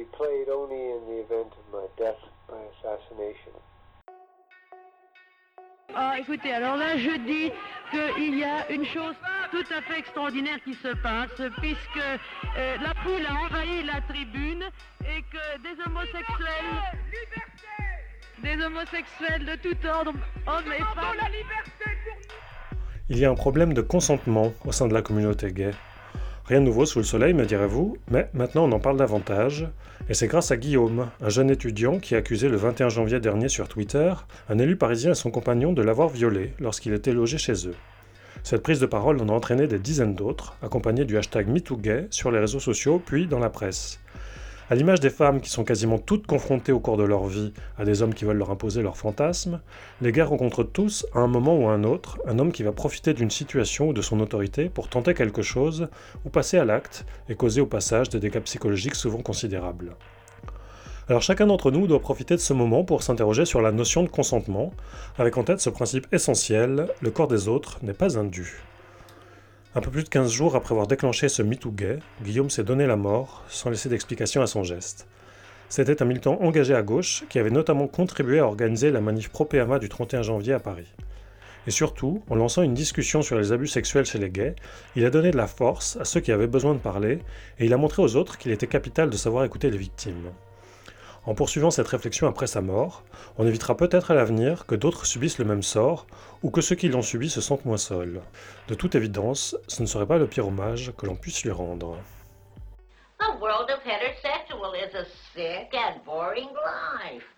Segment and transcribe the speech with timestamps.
[0.00, 3.52] be played only in the event of my death by assassination.
[5.94, 7.50] Ah, écoutez, alors là, je dis
[7.90, 9.16] qu'il y a une chose
[9.50, 12.04] tout à fait extraordinaire qui se passe, puisque
[12.56, 14.64] euh, la foule a envahi la tribune
[15.04, 16.72] et que des homosexuels,
[18.38, 20.12] des homosexuels de tout ordre,
[20.46, 21.16] hommes et femmes,
[23.08, 25.72] Il y a un problème de consentement au sein de la communauté gay.
[26.50, 29.68] Rien de nouveau sous le soleil, me direz-vous, mais maintenant on en parle davantage,
[30.08, 33.48] et c'est grâce à Guillaume, un jeune étudiant qui a accusé le 21 janvier dernier
[33.48, 34.12] sur Twitter
[34.48, 37.76] un élu parisien et son compagnon de l'avoir violé lorsqu'il était logé chez eux.
[38.42, 42.32] Cette prise de parole en a entraîné des dizaines d'autres, accompagnée du hashtag MeTooGay sur
[42.32, 44.00] les réseaux sociaux puis dans la presse.
[44.70, 47.84] À l'image des femmes qui sont quasiment toutes confrontées au cours de leur vie à
[47.84, 49.60] des hommes qui veulent leur imposer leurs fantasmes,
[50.00, 52.70] les gays rencontrent tous, à un moment ou à un autre, un homme qui va
[52.70, 55.88] profiter d'une situation ou de son autorité pour tenter quelque chose
[56.24, 59.96] ou passer à l'acte et causer au passage des dégâts psychologiques souvent considérables.
[61.08, 64.08] Alors chacun d'entre nous doit profiter de ce moment pour s'interroger sur la notion de
[64.08, 64.72] consentement,
[65.18, 68.62] avec en tête ce principe essentiel, le corps des autres n'est pas un dû.
[69.72, 72.88] Un peu plus de 15 jours après avoir déclenché ce MeToo gay, Guillaume s'est donné
[72.88, 75.06] la mort, sans laisser d'explication à son geste.
[75.68, 79.78] C'était un militant engagé à gauche qui avait notamment contribué à organiser la manif pro-PMA
[79.78, 80.92] du 31 janvier à Paris.
[81.68, 84.56] Et surtout, en lançant une discussion sur les abus sexuels chez les gays,
[84.96, 87.20] il a donné de la force à ceux qui avaient besoin de parler,
[87.60, 90.32] et il a montré aux autres qu'il était capital de savoir écouter les victimes.
[91.26, 93.04] En poursuivant cette réflexion après sa mort,
[93.36, 96.06] on évitera peut-être à l'avenir que d'autres subissent le même sort,
[96.42, 98.22] ou que ceux qui l'ont subi se sentent moins seuls.
[98.68, 101.98] De toute évidence, ce ne serait pas le pire hommage que l'on puisse lui rendre.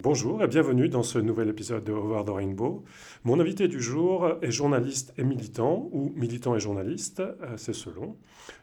[0.00, 2.84] Bonjour et bienvenue dans ce nouvel épisode de Over the Rainbow.
[3.24, 8.16] Mon invité du jour est journaliste et militant, ou militant et journaliste, euh, c'est selon.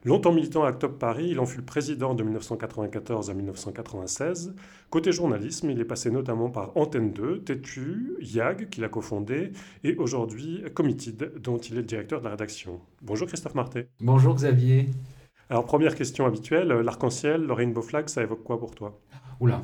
[0.05, 4.55] Longtemps militant à Top Paris, il en fut le président de 1994 à 1996.
[4.89, 9.51] Côté journalisme, il est passé notamment par Antenne 2, Tétu, YAG, qu'il a cofondé,
[9.83, 12.79] et aujourd'hui Committed, dont il est le directeur de la rédaction.
[13.01, 13.87] Bonjour Christophe Marté.
[13.99, 14.87] Bonjour Xavier.
[15.49, 18.99] Alors première question habituelle, l'arc-en-ciel, le rainbow flag, ça évoque quoi pour toi?
[19.39, 19.63] Oula.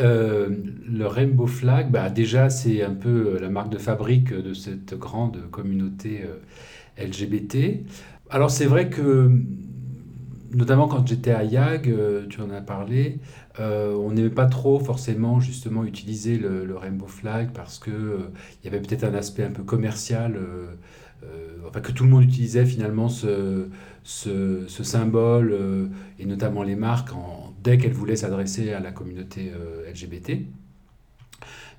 [0.00, 0.48] Euh,
[0.88, 5.50] le Rainbow Flag, bah déjà, c'est un peu la marque de fabrique de cette grande
[5.50, 7.84] communauté euh, LGBT.
[8.30, 9.30] Alors, c'est vrai que,
[10.52, 13.18] notamment quand j'étais à YAG, euh, tu en as parlé,
[13.60, 18.18] euh, on n'aimait pas trop forcément justement utiliser le, Rainbow Flag parce que euh,
[18.60, 20.74] il y avait peut-être un aspect un peu commercial, euh,
[21.66, 23.68] enfin que tout le monde utilisait finalement ce,
[24.68, 27.10] symbole et notamment les marques
[27.62, 29.52] dès qu'elles voulaient s'adresser à la communauté
[29.88, 30.42] LGBT.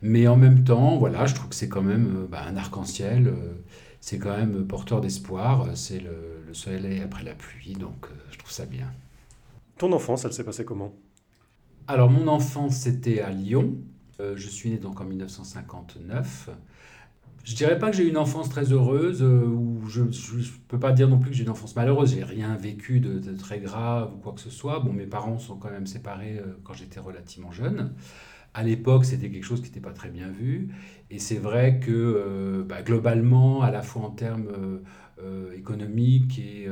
[0.02, 3.34] Mais en même temps, voilà, je trouve que c'est quand même bah, un arc-en-ciel,
[4.02, 8.52] c'est quand même porteur d'espoir, c'est le, le soleil après la pluie, donc je trouve
[8.52, 8.88] ça bien.
[9.78, 10.94] Ton enfance, elle s'est passée comment?
[11.88, 13.76] Alors, mon enfance, c'était à Lyon.
[14.20, 16.50] Euh, je suis né donc en 1959.
[17.44, 20.10] Je dirais pas que j'ai eu une enfance très heureuse, euh, ou je ne
[20.68, 22.16] peux pas dire non plus que j'ai une enfance malheureuse.
[22.16, 24.80] J'ai rien vécu de, très grave ou quoi que ce soit.
[24.80, 27.94] Bon, mes parents sont quand même séparés euh, quand j'étais relativement jeune.
[28.56, 30.70] À l'époque, c'était quelque chose qui n'était pas très bien vu.
[31.12, 34.48] Et c'est vrai que bah, globalement, à la fois en termes
[35.54, 36.70] économiques et,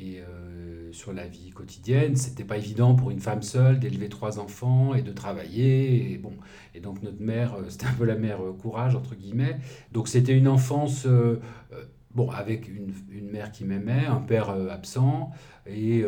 [0.00, 4.38] et euh, sur la vie quotidienne, c'était pas évident pour une femme seule d'élever trois
[4.38, 6.12] enfants et de travailler.
[6.12, 6.32] Et, bon,
[6.74, 9.58] et donc notre mère, euh, c'était un peu la mère euh, courage, entre guillemets.
[9.92, 11.06] Donc c'était une enfance,
[12.14, 15.32] bon, avec une, une mère qui m'aimait, un père absent
[15.66, 16.04] et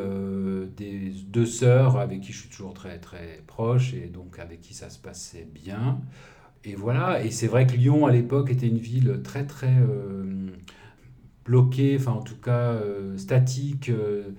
[0.76, 4.74] des deux sœurs avec qui je suis toujours très très proche et donc avec qui
[4.74, 6.00] ça se passait bien.
[6.64, 9.74] Et voilà, et c'est vrai que Lyon à l'époque était une ville très très
[11.44, 13.88] bloquée, enfin en tout cas euh, statique.
[13.88, 14.32] Euh,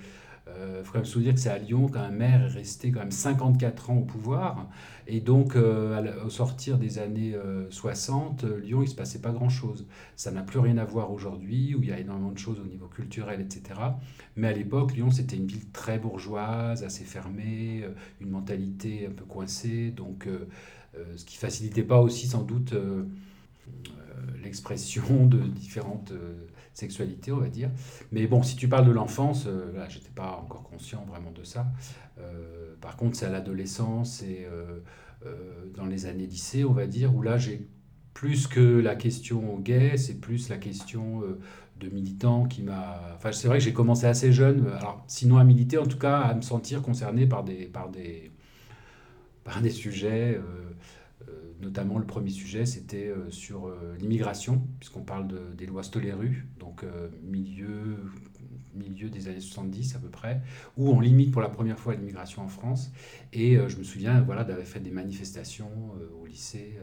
[0.50, 3.00] euh, faut quand même se souvenir que c'est à Lyon qu'un maire est resté quand
[3.00, 4.70] même 54 ans au pouvoir.
[5.08, 9.32] Et donc, au sortir des années euh, 60, euh, Lyon, il ne se passait pas
[9.32, 9.86] grand-chose.
[10.16, 12.68] Ça n'a plus rien à voir aujourd'hui, où il y a énormément de choses au
[12.68, 13.80] niveau culturel, etc.
[14.36, 17.84] Mais à l'époque, Lyon, c'était une ville très bourgeoise, assez fermée,
[18.22, 19.92] une mentalité un peu coincée.
[19.92, 20.28] Donc,
[21.16, 22.74] ce qui facilitait pas aussi, sans doute,
[24.42, 26.14] l'expression de différentes
[26.74, 27.70] sexualités, on va dire.
[28.12, 31.44] Mais bon, si tu parles de l'enfance, euh, là, j'étais pas encore conscient vraiment de
[31.44, 31.68] ça.
[32.20, 34.80] Euh, par contre, c'est à l'adolescence et euh,
[35.26, 37.68] euh, dans les années lycée, on va dire, où là, j'ai
[38.14, 41.24] plus que la question gay, c'est plus la question
[41.80, 43.02] de militant qui m'a.
[43.16, 46.20] Enfin, c'est vrai que j'ai commencé assez jeune, alors sinon à militer, en tout cas
[46.20, 48.32] à me sentir concerné par des, par des,
[49.72, 50.40] sujets.
[51.64, 56.48] Notamment, le premier sujet, c'était euh, sur euh, l'immigration, puisqu'on parle de- des lois Stoléru,
[56.60, 57.98] donc euh, milieu
[58.76, 60.42] milieu des années 70 à peu près,
[60.78, 62.92] où on limite pour la première fois l'immigration en France.
[63.32, 65.70] Et je me souviens voilà, d'avoir fait des manifestations
[66.20, 66.78] au lycée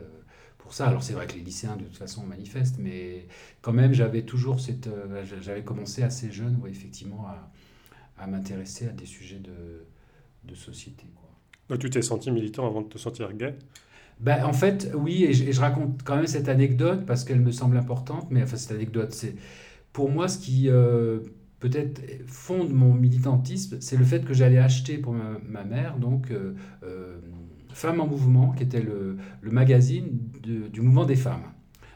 [0.59, 0.87] pour ça.
[0.87, 3.27] Alors c'est vrai que les lycéens de toute façon manifestent, mais
[3.61, 4.89] quand même j'avais toujours cette...
[5.43, 7.51] j'avais commencé assez jeune, ouais, effectivement, à,
[8.19, 9.85] à m'intéresser à des sujets de,
[10.45, 11.07] de société.
[11.17, 11.31] Quoi.
[11.71, 13.57] Donc tu t'es senti militant avant de te sentir gay?
[14.21, 17.79] Ben, en fait, oui, et je, raconte quand même cette anecdote parce qu'elle me semble
[17.79, 19.35] importante, mais enfin, cette anecdote, c'est
[19.95, 21.21] pour moi ce qui euh,
[21.59, 26.55] peut-être fonde mon militantisme, c'est le fait que j'allais acheter pour ma, mère, donc euh,
[26.83, 27.19] euh,
[27.73, 31.45] Femmes en Mouvement, qui était le, le magazine du mouvement des femmes.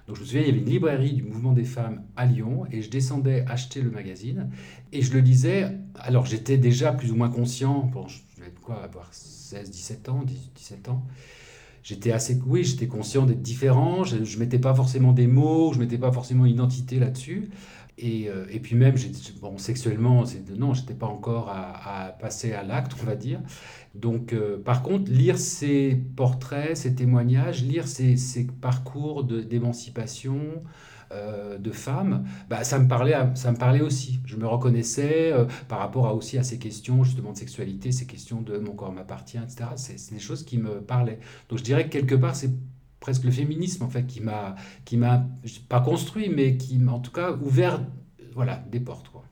[0.06, 2.65] Donc je me souviens, il y avait une librairie du mouvement des femmes à Lyon
[2.70, 4.50] et je descendais acheter le magazine
[4.93, 5.79] et je le lisais.
[5.94, 10.09] Alors j'étais déjà plus ou moins conscient, bon, je devais être quoi, avoir 16, 17
[10.09, 10.23] ans,
[10.55, 11.06] 17 ans
[11.84, 14.02] j'étais assez, oui, j'étais conscient d'être différent.
[14.02, 17.50] Je, ne mettais pas forcément des mots, je mettais pas forcément une identité là-dessus.
[17.96, 18.96] Et, euh, et, puis même,
[19.40, 20.25] bon, sexuellement,
[20.58, 23.40] non, j'étais pas encore à, passer à l'acte, on va dire.
[23.94, 30.40] Donc, euh, par contre, lire ces portraits, ces témoignages, lire ces, ces parcours d'émancipation,
[31.14, 34.20] euh, de femmes, bah, ça, me parlait ça me parlait aussi.
[34.26, 38.06] Je me reconnaissais euh, par rapport à, aussi à ces questions justement de sexualité, ces
[38.06, 39.70] questions de mon corps m'appartient, etc.
[39.76, 41.19] C'est des choses qui me parlaient.
[41.49, 42.50] Donc je dirais que quelque part, c'est
[43.00, 45.25] presque le féminisme en fait qui m'a, qui m'a
[45.69, 47.81] pas construit, mais qui m'a en tout cas ouvert
[48.34, 49.08] voilà, des portes.
[49.10, 49.22] Quoi.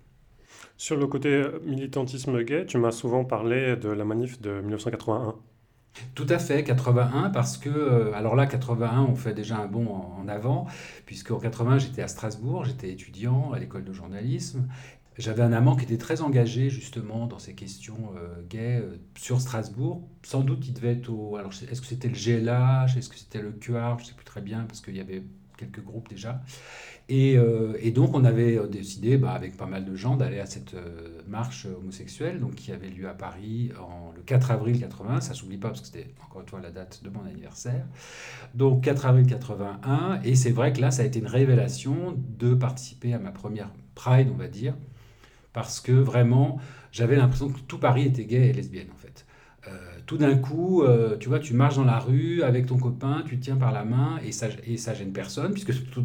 [0.77, 5.35] Sur le côté militantisme gay, tu m'as souvent parlé de la manif de 1981.
[6.15, 9.89] Tout à fait, 81, parce que, euh, alors là, 81, on fait déjà un bond
[9.89, 10.67] en, avant,
[11.07, 14.69] puisque en 80, j'étais à Strasbourg, j'étais étudiant à l'école de journalisme.
[15.19, 19.41] J'avais un amant qui était très engagé justement dans ces questions euh, gays euh, sur
[19.43, 20.09] Strasbourg.
[20.23, 21.37] Sans doute, il devait être au.
[21.37, 24.25] Alors, est-ce que c'était le GLH Est-ce que c'était le QR Je ne sais plus
[24.25, 25.23] très bien, parce qu'il y avait
[25.59, 26.43] quelques groupes déjà.
[27.11, 30.47] Euh, et, donc, on avait euh, décidé, bah, avec pas mal de gens, d'aller à
[30.47, 35.21] cette euh, marche homosexuelle donc, qui avait lieu à Paris en, le 4 avril 80.
[35.21, 37.85] Ça s'oublie pas parce que c'était encore une fois la date de mon anniversaire.
[38.55, 40.21] Donc, 4 avril 81.
[40.25, 43.71] Et c'est vrai que là, ça a été une révélation de participer à ma première
[43.95, 44.75] Pride, on va dire,
[45.53, 46.59] parce que vraiment,
[46.93, 48.89] j'avais l'impression que tout Paris était gay et lesbienne,
[50.07, 53.39] tout d'un coup, euh, tu vois, tu marches dans la rue avec ton copain, tu
[53.39, 56.05] tiens par la main et ça, et ça gêne personne, puisque tout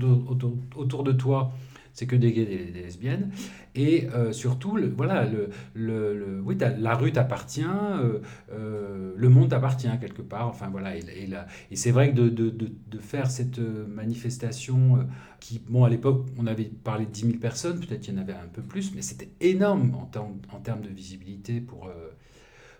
[0.75, 1.51] autour, de toi,
[1.93, 3.31] c'est que des gays et des, lesbiennes.
[3.75, 10.21] Et euh, surtout, voilà, le, le, oui, la rue t'appartient, euh, le monde t'appartient quelque
[10.21, 10.47] part.
[10.47, 11.01] Enfin voilà, et,
[11.71, 15.05] et, c'est vrai que de, de, de, faire cette manifestation
[15.39, 18.21] qui, bon, à l'époque, on avait parlé de 10 000 personnes, peut-être qu'il y en
[18.21, 20.09] avait un peu plus, mais c'était énorme en,
[20.55, 21.89] en, termes de visibilité pour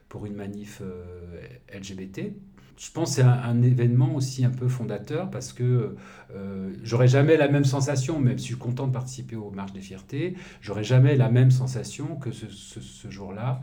[0.10, 1.42] pour une manif euh,
[1.74, 2.34] LGBT.
[2.78, 5.96] Je pense que c'est un, événement aussi un peu fondateur parce que
[6.36, 9.74] euh, j'aurais jamais la même sensation, même si je suis content de participer aux marches
[9.74, 13.62] des fiertés, j'aurais jamais la même sensation que ce, jour-là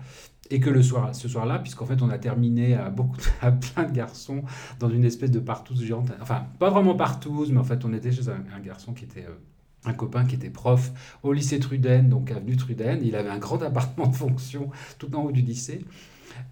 [0.50, 3.85] et que le soir, ce soir-là, puisqu'en fait on a terminé à, beaucoup, à plein
[3.85, 4.43] de garçons
[4.81, 6.11] dans une espèce de partouze géante.
[6.20, 9.26] Enfin, pas vraiment partouze, mais en fait on était chez un, garçon qui était...
[9.26, 9.38] Euh,
[9.87, 10.93] un copain qui était prof
[11.23, 13.00] au lycée Truden, donc avenue Truden.
[13.02, 15.85] Il avait un grand appartement de fonction tout en haut du lycée.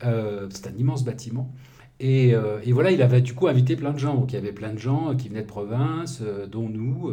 [0.05, 1.52] Euh, c'est un immense bâtiment.
[2.00, 4.14] Et, euh, et, voilà, il avait du coup invité plein de gens.
[4.14, 7.12] Donc il y avait plein de gens qui venaient de province, euh, dont nous,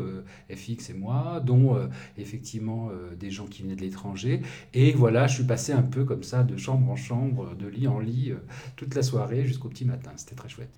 [0.52, 1.78] FX et moi, dont
[2.18, 2.90] effectivement
[3.20, 4.42] des gens qui venaient de l'étranger.
[4.74, 7.88] Et voilà, je suis passé un peu comme ça, de chambre en chambre, de lit
[7.88, 8.34] en lit,
[8.76, 10.12] toute la soirée jusqu'au petit matin.
[10.16, 10.72] C'était très chouette.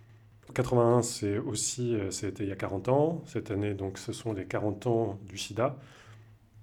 [0.53, 3.23] 81, c'est aussi, c'était il y a 40 ans.
[3.25, 5.77] Cette année, donc, ce sont les 40 ans du sida.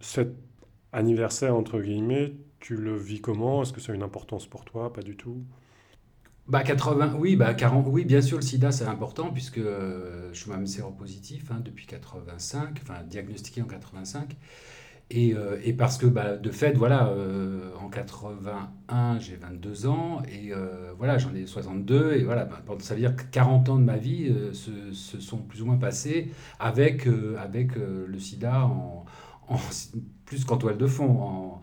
[0.01, 0.35] Cet
[0.93, 3.63] anniversaire, entre guillemets, tu le vis comment?
[3.63, 4.93] Est-ce que ça a une importance pour toi?
[4.93, 5.45] Pas du tout
[6.49, 10.41] bah 80, oui, bah 40, oui, bien sûr, le sida, c'est important puisque euh, je
[10.41, 14.35] suis même séropositif hein, depuis 85, enfin diagnostiqué en 85.
[15.11, 20.23] Et, euh, et parce que bah, de fait, voilà, euh, en 81, j'ai 22 ans
[20.31, 20.53] et
[20.97, 22.15] voilà, j'en ai 62.
[22.15, 25.39] Et voilà, bah, ça veut dire que 40 ans de ma vie se, se, sont
[25.39, 27.07] plus ou moins passés avec,
[27.39, 29.05] avec le sida en,
[29.49, 29.57] en
[30.25, 31.61] plus qu'en toile de fond, en,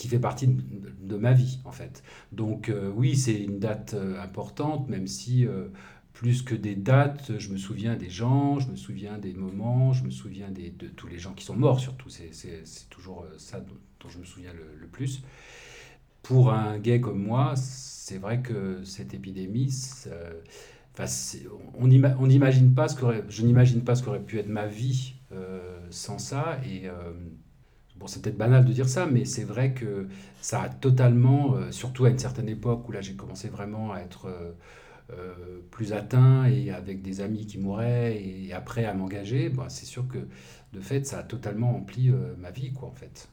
[0.00, 2.02] qui fait partie de, ma vie en fait.
[2.32, 5.68] Donc euh, oui, c'est une date euh, importante, même si euh,
[6.14, 10.02] plus que des dates, je me souviens des gens, je me souviens des moments, je
[10.04, 12.08] me souviens de tous les gens qui sont morts surtout.
[12.08, 15.22] C'est toujours ça dont, je me souviens le, plus.
[16.22, 19.70] Pour un gay comme moi, c'est vrai que cette épidémie,
[21.74, 21.86] on
[22.26, 25.14] n'imagine pas ce que je n'imagine pas ce qu'aurait pu être ma vie
[25.90, 26.88] sans ça et
[28.00, 30.08] Bon, c'est peut-être banal de dire ça, mais c'est vrai que
[30.40, 34.00] ça a totalement, euh, surtout à une certaine époque où là j'ai commencé vraiment à
[34.00, 34.52] être euh,
[35.12, 39.84] euh, plus atteint et avec des amis qui mouraient et, après à m'engager, bon, c'est
[39.84, 40.18] sûr que
[40.72, 43.28] de fait ça a totalement rempli ma vie, quoi, en fait.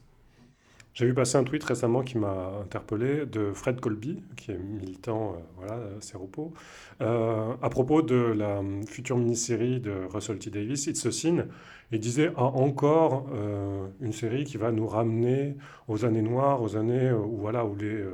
[0.98, 5.34] J'ai vu passer un tweet récemment qui m'a interpellé de Fred Colby, qui est militant,
[5.34, 6.52] euh, voilà, Séropo,
[7.00, 10.50] euh, à propos de la future mini-série de Russell T.
[10.50, 11.46] Davis, It's a Sin.
[11.92, 16.76] Il disait ah, encore euh, une série qui va nous ramener aux années noires, aux
[16.76, 18.04] années où, voilà, où les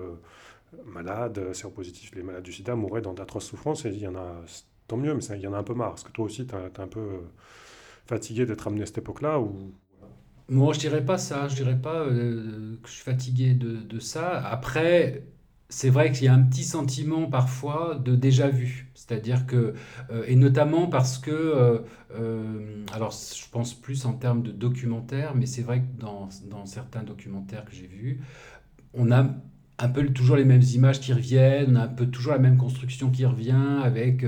[0.85, 3.87] malades séropositifs, les malades du sida mourraient dans d'atroces souffrances.
[3.87, 4.43] Et il y en a,
[4.89, 5.93] tant mieux, mais il y en a un peu marre.
[5.93, 7.23] Parce que toi aussi, tu es, un peu
[8.05, 9.41] fatigué d'être amené à cette époque-là
[10.49, 11.49] moi, je dirais pas ça.
[11.49, 14.45] Je dirais pas euh, que je suis fatigué de, de ça.
[14.47, 15.27] Après,
[15.69, 18.91] c'est vrai qu'il y a un petit sentiment parfois de déjà vu.
[18.95, 19.75] C'est-à-dire que,
[20.11, 25.47] euh, et notamment parce que, euh, alors je pense plus en termes de documentaire, mais
[25.47, 28.21] c'est vrai que dans, dans certains documentaires que j'ai vus,
[28.95, 29.27] on a
[29.79, 32.57] un peu toujours les mêmes images qui reviennent, on a un peu toujours la même
[32.59, 34.25] construction qui revient avec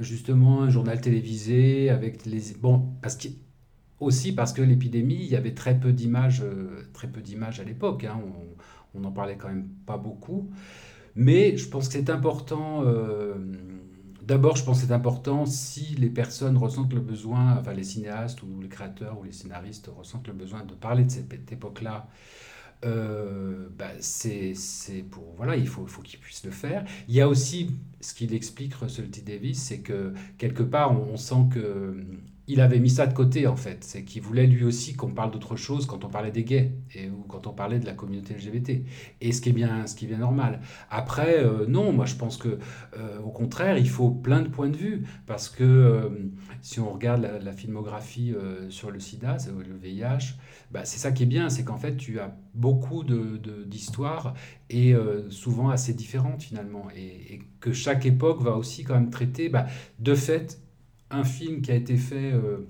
[0.00, 2.54] justement un journal télévisé, avec les...
[2.60, 3.28] Bon, parce que
[4.02, 7.64] aussi parce que l'épidémie, il y avait très peu d'images, euh, très peu d'images à
[7.64, 8.04] l'époque.
[8.04, 8.20] Hein.
[8.94, 10.50] on n'en parlait quand même pas beaucoup.
[11.14, 12.82] Mais je pense que c'est important.
[12.84, 13.34] Euh,
[14.22, 18.42] d'abord, je pense que c'est important si les personnes ressentent le besoin, enfin les cinéastes
[18.42, 22.08] ou les créateurs ou les scénaristes ressentent le besoin de parler de cette époque-là.
[22.84, 24.54] Euh, bah, c'est
[25.08, 28.34] pour voilà il faut, faut qu'ils puissent le faire il y a aussi ce qu'il
[28.34, 32.04] explique Russell T Davis c'est que quelque part on sent que
[32.48, 33.84] il avait mis ça de côté en fait.
[33.84, 37.08] C'est qu'il voulait lui aussi qu'on parle d'autre chose quand on parlait des gays et,
[37.08, 38.84] ou quand on parlait de la communauté LGBT.
[39.20, 40.60] Et ce qui est bien, ce qui est bien normal.
[40.90, 42.58] Après, euh, non, moi je pense que
[42.98, 46.08] euh, au contraire, il faut plein de points de vue parce que euh,
[46.60, 48.34] si on regarde la, filmographie
[48.70, 50.36] sur le SIDA, le VIH,
[50.70, 53.04] bah, c'est ça qui est bien, c'est qu'en fait tu as beaucoup
[53.66, 54.34] d'histoires
[54.70, 54.96] de, et
[55.28, 59.66] souvent assez différentes finalement, et, que chaque époque va aussi quand même traiter, bah,
[59.98, 60.62] de fait
[61.12, 62.66] un film qui a été fait, euh,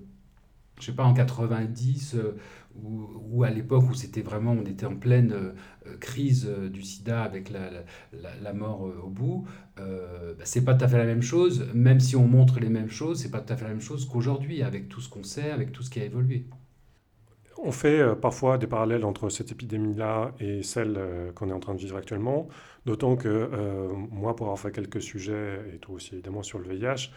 [0.80, 2.36] je sais pas, en 90, euh,
[2.74, 7.50] ou, à l'époque où c'était vraiment, on était en pleine euh, crise du sida avec
[7.50, 7.70] la,
[8.40, 9.46] la, mort au bout,
[9.76, 9.84] bah,
[10.44, 13.20] c'est pas tout à fait la même chose, même si on montre les mêmes choses,
[13.20, 15.72] c'est pas tout à fait la même chose qu'aujourd'hui, avec tout ce qu'on sait, avec
[15.72, 16.46] tout ce qui a évolué.
[17.64, 20.98] On fait parfois des parallèles entre cette épidémie-là et celle
[21.34, 22.48] qu'on est en train de vivre actuellement,
[22.86, 23.50] d'autant que
[24.10, 27.10] moi, pour avoir fait quelques sujets, et toi aussi évidemment sur le VIH,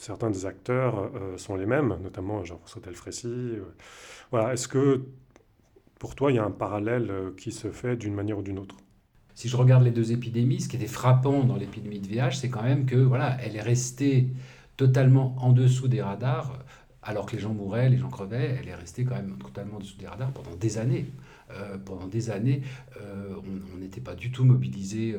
[0.00, 3.26] certains des acteurs euh, sont les mêmes, notamment Jean-François Delfrécy.
[3.26, 3.64] Euh.
[4.30, 4.52] voilà.
[4.52, 5.02] Est-ce que
[5.98, 8.58] pour toi, il y a un parallèle euh, qui se fait d'une manière ou d'une
[8.58, 8.76] autre?
[9.34, 12.50] Si je regarde les deux épidémies, ce qui était frappant dans l'épidémie de VIH, c'est
[12.50, 14.28] quand même que voilà, elle est restée
[14.76, 16.58] totalement en dessous des radars,
[17.02, 19.80] alors que les gens mouraient, les gens crevaient, elle est restée quand même totalement en
[19.80, 21.06] dessous des radars pendant des années.
[21.84, 22.62] pendant des années,
[23.74, 25.16] on n'était pas du tout mobilisé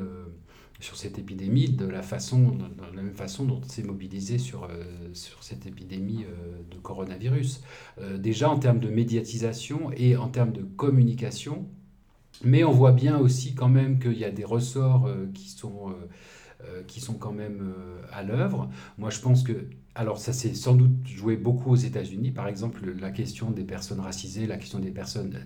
[0.80, 4.64] sur cette épidémie de la, façon, de la même façon dont on s'est mobilisé sur,
[4.64, 4.84] euh,
[5.14, 7.62] sur cette épidémie euh, de coronavirus.
[8.00, 11.68] Euh, déjà en termes de médiatisation et en termes de communication,
[12.44, 15.94] mais on voit bien aussi quand même qu'il y a des ressorts qui sont...
[16.88, 17.74] qui sont quand même
[18.12, 18.70] à l'œuvre.
[18.98, 22.82] Moi, je pense que, alors ça s'est sans doute joué beaucoup aux États-Unis, par exemple
[23.00, 25.40] la question des personnes racisées, la question des personnes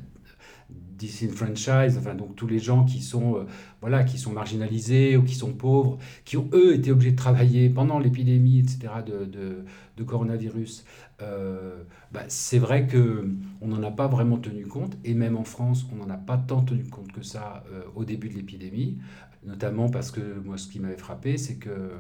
[0.98, 3.44] disenfranchised, enfin donc tous les gens qui sont euh,
[3.82, 7.70] voilà qui sont marginalisés ou qui sont pauvres, qui ont eux été obligés de travailler
[7.70, 8.94] pendant l'épidémie, etc.
[9.06, 10.86] de, de, coronavirus.
[11.22, 13.30] Euh, bah, c'est vrai que
[13.62, 16.38] on n'en a pas vraiment tenu compte et même en France on n'en a pas
[16.38, 18.98] tant tenu compte que ça euh, au début de l'épidémie,
[19.46, 21.92] notamment parce que moi ce qui m'avait frappé c'est que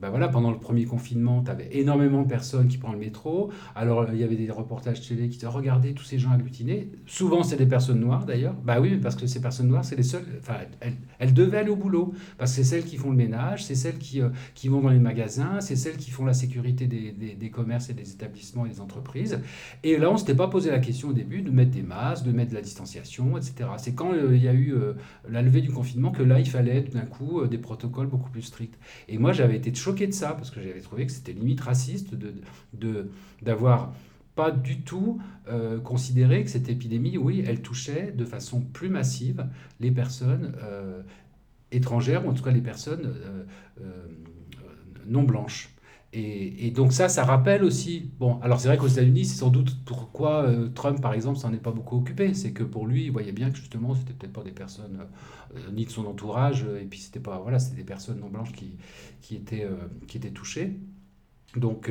[0.00, 3.50] ben voilà, pendant le premier confinement, tu avais énormément de personnes qui prennent le métro.
[3.74, 6.90] Alors, il y avait des reportages télé qui disaient Regardez tous ces gens agglutinés.
[7.06, 8.54] Souvent, c'est des personnes noires d'ailleurs.
[8.64, 10.24] Bah oui, parce que ces personnes noires, c'est les seules.
[10.40, 12.14] Enfin, elles, elles, devaient aller au boulot.
[12.36, 14.90] Parce que c'est celles qui font le ménage, c'est celles qui, euh, qui vont dans
[14.90, 18.68] les magasins, c'est celles qui font la sécurité des, des, commerces et des établissements et
[18.68, 19.40] des entreprises.
[19.82, 22.24] Et là, on ne s'était pas posé la question au début de mettre des masques,
[22.24, 23.70] de mettre de la distanciation, etc.
[23.78, 24.92] C'est quand euh, il y a eu euh,
[25.28, 28.42] la levée du confinement que là, il fallait tout d'un coup des protocoles beaucoup plus
[28.42, 28.78] stricts.
[29.08, 32.14] Et moi, j'avais été choqué de ça, parce que j'avais trouvé que c'était limite raciste
[33.42, 33.92] d'avoir
[34.34, 39.46] pas du tout euh, considéré que cette épidémie, oui, elle touchait de façon plus massive
[39.80, 41.02] les personnes euh,
[41.72, 43.14] étrangères, ou en tout cas les personnes
[43.80, 44.06] euh,
[45.06, 45.70] non blanches.
[46.14, 49.76] Et, donc ça, ça rappelle aussi, bon, alors c'est vrai qu'aux États-Unis, c'est sans doute
[49.84, 52.32] pourquoi euh, Trump, par exemple, s'en est pas beaucoup occupé.
[52.32, 55.00] C'est que pour lui, il voyait bien que justement, c'était peut-être pas des personnes,
[55.54, 58.52] euh, ni de son entourage, et puis c'était pas, voilà, c'était des personnes non blanches
[58.52, 58.78] qui,
[59.20, 60.76] qui, étaient, euh, qui étaient touchées.
[61.56, 61.90] Donc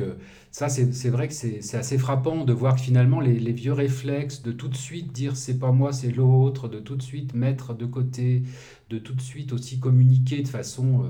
[0.52, 4.52] ça, c'est vrai que c'est assez frappant de voir que finalement, les, vieux réflexes de
[4.52, 7.84] tout de suite dire c'est pas moi, c'est l'autre, de tout de suite mettre de
[7.84, 8.44] côté,
[8.88, 11.04] de tout de suite aussi communiquer de façon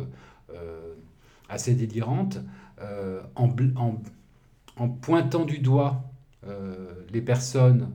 [1.50, 2.38] assez délirante,
[2.82, 6.04] euh, en, pointant du doigt
[6.46, 7.90] euh, les personnes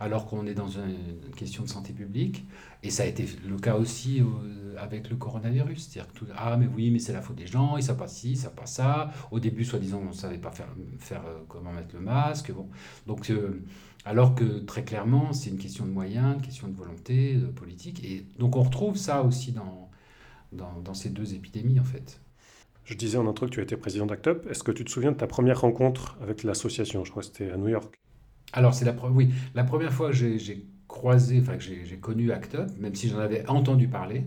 [0.00, 2.44] alors qu'on est dans une question de santé publique.
[2.82, 5.88] Et ça a été le cas aussi euh, avec le coronavirus.
[5.88, 8.36] C'est-à-dire ah, mais oui, mais c'est la faute des gens, ils savent pas ci, ils
[8.36, 9.10] savent pas ça.
[9.30, 12.52] Au début, soi-disant, on ne savait pas faire, comment mettre le masque.
[12.52, 12.68] Bon.
[13.06, 13.32] Donc,
[14.04, 18.04] alors que très clairement, c'est une question de moyens, une question de volonté politique.
[18.04, 19.90] Et donc, on retrouve ça aussi dans,
[20.52, 22.20] dans ces deux épidémies, en fait.
[22.88, 24.46] Je disais en intro que tu étais président d'ACT UP.
[24.50, 27.04] Est-ce que tu te souviens de ta première rencontre avec l'association?
[27.04, 28.00] Je crois que c'était à New York.
[28.54, 32.54] Alors, c'est la, oui, la première fois que j'ai croisé, enfin que j'ai connu ACT
[32.54, 34.24] UP, même si j'en avais entendu parler,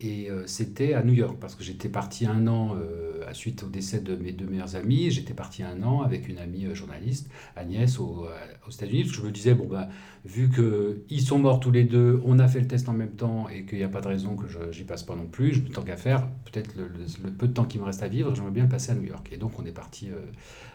[0.00, 3.64] et euh, c'était à New York, parce que j'étais parti un an, euh, à suite
[3.64, 6.74] au décès de mes deux meilleurs amis, j'étais parti un an avec une amie euh,
[6.74, 8.28] journaliste, Agnès, aux
[8.70, 9.88] États-Unis, je me disais, bon, bah,
[10.24, 13.48] vu qu'ils sont morts tous les deux, on a fait le test en même temps,
[13.48, 15.82] et qu'il n'y a pas de raison que j'y passe pas non plus, je, tant
[15.82, 16.88] qu'à faire, peut-être le,
[17.24, 19.06] le, peu de temps qui me reste à vivre, j'aimerais bien le passer à New
[19.06, 19.28] York.
[19.32, 20.10] Et donc on est parti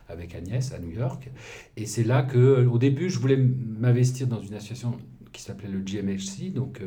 [0.10, 1.30] avec Agnès à New York,
[1.78, 4.98] et c'est là que, au début, je voulais m'investir dans une association
[5.32, 6.82] qui s'appelait le GMHC, donc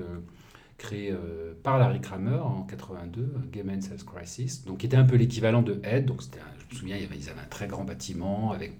[0.79, 5.05] créé euh, par Larry Kramer en 82, Gay Men's Health Crisis, donc qui était un
[5.05, 6.07] peu l'équivalent de Aid.
[6.07, 8.73] Donc c'était, je me souviens, ils avaient un très grand bâtiment avec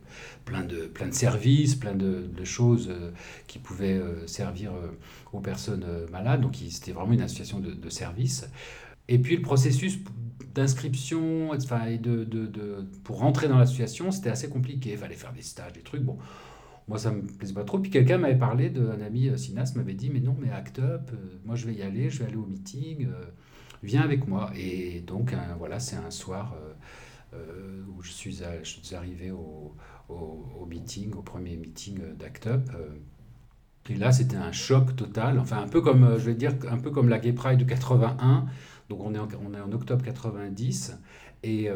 [0.45, 3.11] plein de, plein de services, plein de, choses euh,
[3.47, 4.73] qui pouvaient euh, servir
[5.33, 6.41] aux personnes malades.
[6.41, 8.49] Donc c'était vraiment une association de, de service.
[9.09, 9.99] Et puis le processus
[10.55, 14.93] d'inscription, enfin, de, de, de, pour rentrer dans l'association, c'était assez compliqué.
[14.93, 16.03] Il fallait faire des stages, des trucs.
[16.03, 16.19] Bon,
[16.89, 17.79] moi, ça me plaisait pas trop.
[17.79, 21.11] Puis quelqu'un m'avait parlé d'un ami, euh, Sinas, m'avait dit Mais non, mais Act Up,
[21.13, 23.25] euh, moi je vais y aller, je vais aller au meeting, euh,
[23.83, 24.51] viens avec moi.
[24.57, 26.57] Et donc, voilà, c'est un soir
[27.89, 29.75] où je suis, je suis arrivé au,
[30.09, 32.71] au, meeting, au premier meeting d'Act Up.
[33.91, 35.39] et là, c'était un choc total.
[35.39, 38.47] Enfin, un peu comme, je vais dire, un peu comme la Gay Pride de 81.
[38.89, 40.99] Donc, on est en, on est en octobre 90.
[41.43, 41.69] Et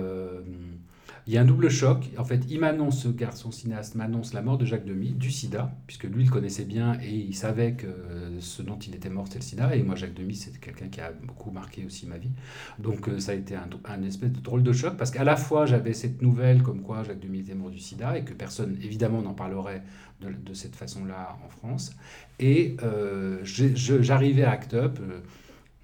[1.30, 2.10] il y a un double choc.
[2.18, 5.72] En fait, il m'annonce, ce garçon cinéaste m'annonce la mort de Jacques Demy, du sida,
[5.86, 7.86] puisque lui, il connaissait bien et il savait que
[8.40, 9.76] ce dont il était mort, c'était le sida.
[9.76, 12.32] Et moi, Jacques Demy, c'est quelqu'un qui a beaucoup marqué aussi ma vie.
[12.80, 15.66] Donc, euh, ça a été un, espèce de drôle de choc, parce qu'à la fois,
[15.66, 19.22] j'avais cette nouvelle comme quoi Jacques Demy était mort du sida et que personne, évidemment,
[19.22, 19.84] n'en parlerait
[20.20, 21.92] de, cette façon-là en France.
[22.40, 24.98] Et euh, j'arrivais à Act Up.
[25.00, 25.20] Euh,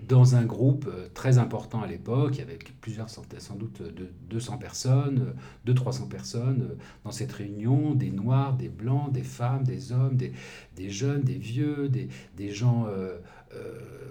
[0.00, 4.58] dans un groupe euh, très important à l'époque, avait plusieurs centaines, sans doute de 200
[4.58, 5.34] personnes,
[5.66, 10.90] 200-300 personnes euh, dans cette réunion, des noirs, des blancs, des femmes, des hommes, des,
[10.90, 13.18] jeunes, des vieux, des, gens euh,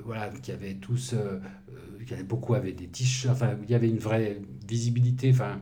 [0.04, 1.14] voilà, qui avaient tous,
[2.08, 5.62] qui avaient, beaucoup avaient des t-shirts, enfin il y avait une vraie visibilité, enfin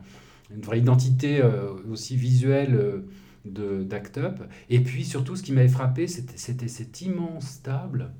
[0.53, 1.41] une vraie identité
[1.89, 3.03] aussi visuelle
[3.45, 4.43] de d'Act Up.
[4.69, 8.11] Et puis surtout ce qui m'avait frappé, c'était cette immense table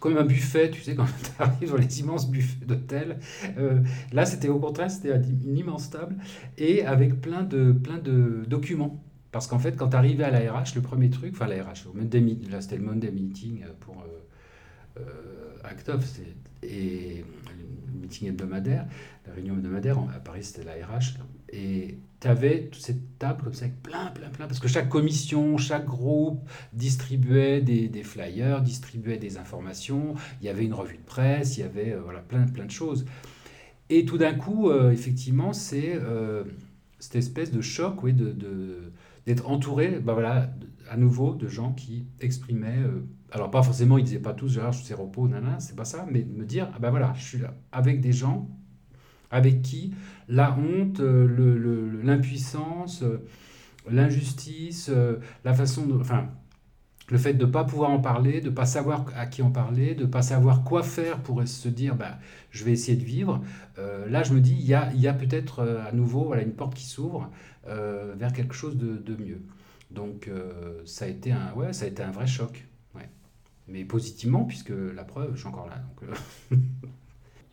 [0.00, 3.18] comme un buffet, tu sais, quand tu arrives dans les immenses buffets d'hôtel.
[3.58, 3.80] Euh,
[4.12, 6.16] là, c'était au contraire, c'était une immense table
[6.58, 9.02] et avec plein de, plein de documents.
[9.32, 11.84] Parce qu'en fait, quand tu arrivais à la RH, le premier truc, enfin la RH,
[12.50, 16.20] là c'était le Monday Meeting pour euh, euh Actof,
[16.62, 17.45] et le
[18.00, 18.86] meeting hebdomadaire,
[19.26, 21.18] la réunion hebdomadaire, à Paris c'était la RH,
[21.50, 24.88] et tu avais toute cette table comme ça avec plein, plein, plein, parce que chaque
[24.88, 26.40] commission, chaque groupe
[26.72, 31.62] distribuait des, flyers, distribuait des informations, il y avait une revue de presse, il y
[31.64, 33.04] avait euh, voilà, plein, plein de choses.
[33.90, 36.44] Et tout d'un coup, euh, effectivement, c'est euh,
[36.98, 38.34] cette espèce de choc oui, de,
[39.26, 40.50] d'être entouré, bah voilà,
[40.90, 42.82] à nouveau, de gens qui exprimaient,
[43.32, 46.06] alors pas forcément, ils disaient pas tous, Gérard, je suis repos, nana, c'est pas ça,
[46.10, 48.48] mais de me dire, ah ben voilà, je suis là, avec des gens
[49.30, 49.94] avec qui
[50.28, 53.24] la honte, euh, l'impuissance, euh,
[53.88, 55.94] l'injustice, euh, la façon de...
[55.94, 56.28] Enfin,
[57.08, 59.52] le fait de ne pas pouvoir en parler, de ne pas savoir à qui en
[59.52, 62.18] parler, de ne pas savoir quoi faire pour se dire bah,
[62.50, 63.40] je vais essayer de vivre,
[64.08, 66.74] là je me dis il y a, y a peut-être à nouveau voilà, une porte
[66.74, 67.30] qui s'ouvre
[67.64, 69.40] vers quelque chose de, de mieux.
[69.92, 70.28] Donc
[70.84, 72.66] ça, a été un, ouais, ça a été un vrai choc.
[73.68, 75.76] Mais positivement, puisque la preuve, je suis encore là.
[75.78, 76.60] Donc,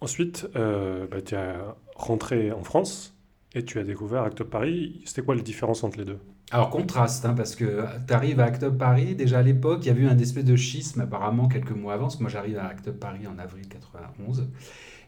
[0.02, 1.56] Ensuite, euh, bah, tu es
[1.96, 3.16] rentré en France
[3.54, 5.02] et tu as découvert Act Paris.
[5.06, 6.20] C'était quoi la différence entre les deux?
[6.52, 9.92] Alors contraste, hein, parce que tu arrives à Act Paris, déjà à l'époque, il y
[9.92, 12.68] a eu un espèce de schisme apparemment quelques mois avant, parce que moi j'arrive à
[12.68, 14.50] Act Paris en avril 91,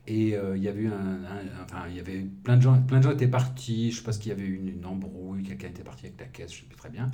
[0.07, 1.19] et euh, il y avait un,
[1.63, 4.11] enfin, il y avait plein de gens, plein de gens étaient partis, je sais pas
[4.13, 6.65] qu'il y avait eu une, une embrouille, quelqu'un était parti avec la caisse, je sais
[6.65, 7.11] plus très bien,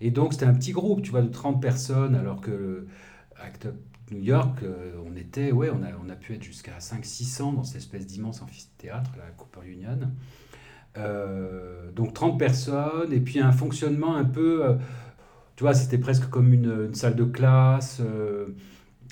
[0.00, 2.86] et donc c'était un petit groupe, tu vois, de 30 personnes, alors que
[3.40, 3.68] Act
[4.12, 7.64] New York, euh, on était, ouais, on a, on a pu être jusqu'à 500-600 dans
[7.64, 9.98] cette espèce d'immense amphithéâtre, la Cooper Union.
[10.96, 14.74] Euh, donc 30 personnes, et puis un fonctionnement un peu, euh,
[15.56, 18.00] tu vois, c'était presque comme une, salle de classe.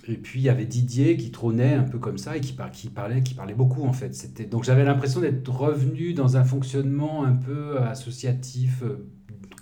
[0.09, 2.89] et puis il y avait Didier qui trônait un peu comme ça et qui, qui
[2.89, 4.15] parlait, qui parlait beaucoup en fait.
[4.15, 8.83] C'était donc j'avais l'impression d'être revenu dans un fonctionnement un peu associatif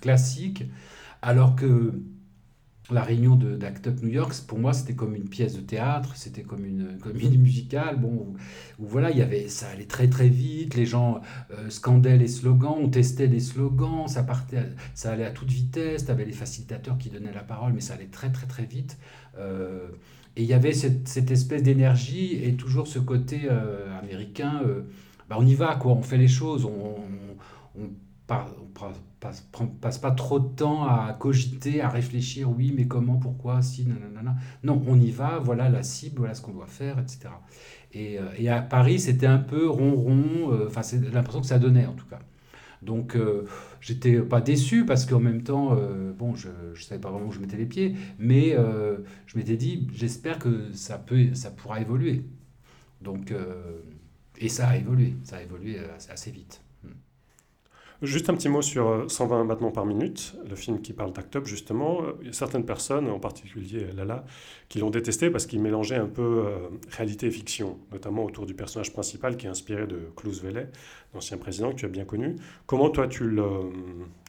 [0.01, 0.63] classique,
[1.21, 1.93] alors que
[2.91, 6.43] la réunion d'Act Up New York, pour moi, c'était comme une pièce de théâtre, c'était
[6.43, 8.35] comme une comédie musicale, bon,
[8.79, 11.21] où, voilà, il y avait, ça allait très très vite, les gens
[11.51, 16.05] euh, scandaient les slogans, on testait des slogans, ça partait, ça allait à toute vitesse,
[16.05, 18.97] tu avais les facilitateurs qui donnaient la parole, mais ça allait très très très vite.
[19.39, 19.87] Euh,
[20.35, 24.61] et il y avait cette, cette espèce d'énergie et toujours ce côté euh, américain,
[25.29, 27.89] bah, on y va, quoi, on fait les choses, on, on, on,
[28.27, 29.47] passe,
[29.81, 34.35] passe pas trop de temps à cogiter, à réfléchir, oui, mais comment, pourquoi, si, nanana.
[34.63, 37.29] Non, on y va, voilà la cible, voilà ce qu'on doit faire, etc.
[37.93, 41.59] Et, euh, et à Paris, c'était un peu ronron, euh, enfin, c'est l'impression que ça
[41.59, 42.19] donnait en tout cas.
[42.81, 43.45] Donc, euh,
[43.79, 45.75] j'étais pas déçu parce qu'en même temps,
[46.17, 48.55] bon, je ne savais pas vraiment où je mettais les pieds, mais
[49.25, 52.25] je m'étais dit, j'espère que ça, peut, ça pourra évoluer.
[53.01, 53.33] Donc,
[54.37, 56.64] et ça a évolué, ça a évolué assez vite.
[58.01, 61.37] Juste un petit mot sur 120 euh, battements par minute, le film qui parle d'Act
[61.37, 62.01] Up justement.
[62.19, 64.25] Il y a certaines personnes, en particulier Lala,
[64.67, 68.53] qui l'ont détesté parce qu'il mélangeait un peu euh, réalité et fiction, notamment autour du
[68.53, 70.71] personnage principal qui est inspiré de Klaus Welle,
[71.13, 72.35] l'ancien président que tu as bien connu.
[72.65, 73.45] Comment toi tu le,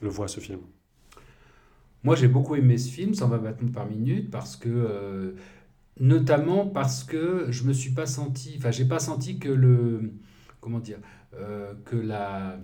[0.01, 0.61] le vois ce film?
[2.05, 4.69] Moi j'ai beaucoup aimé ce film, 120 battements par minute, parce que...
[4.69, 5.33] Euh,
[5.99, 10.13] notamment parce que je me suis pas senti, enfin j'ai pas senti que le,
[10.61, 10.99] comment dire,
[11.87, 12.59] que la,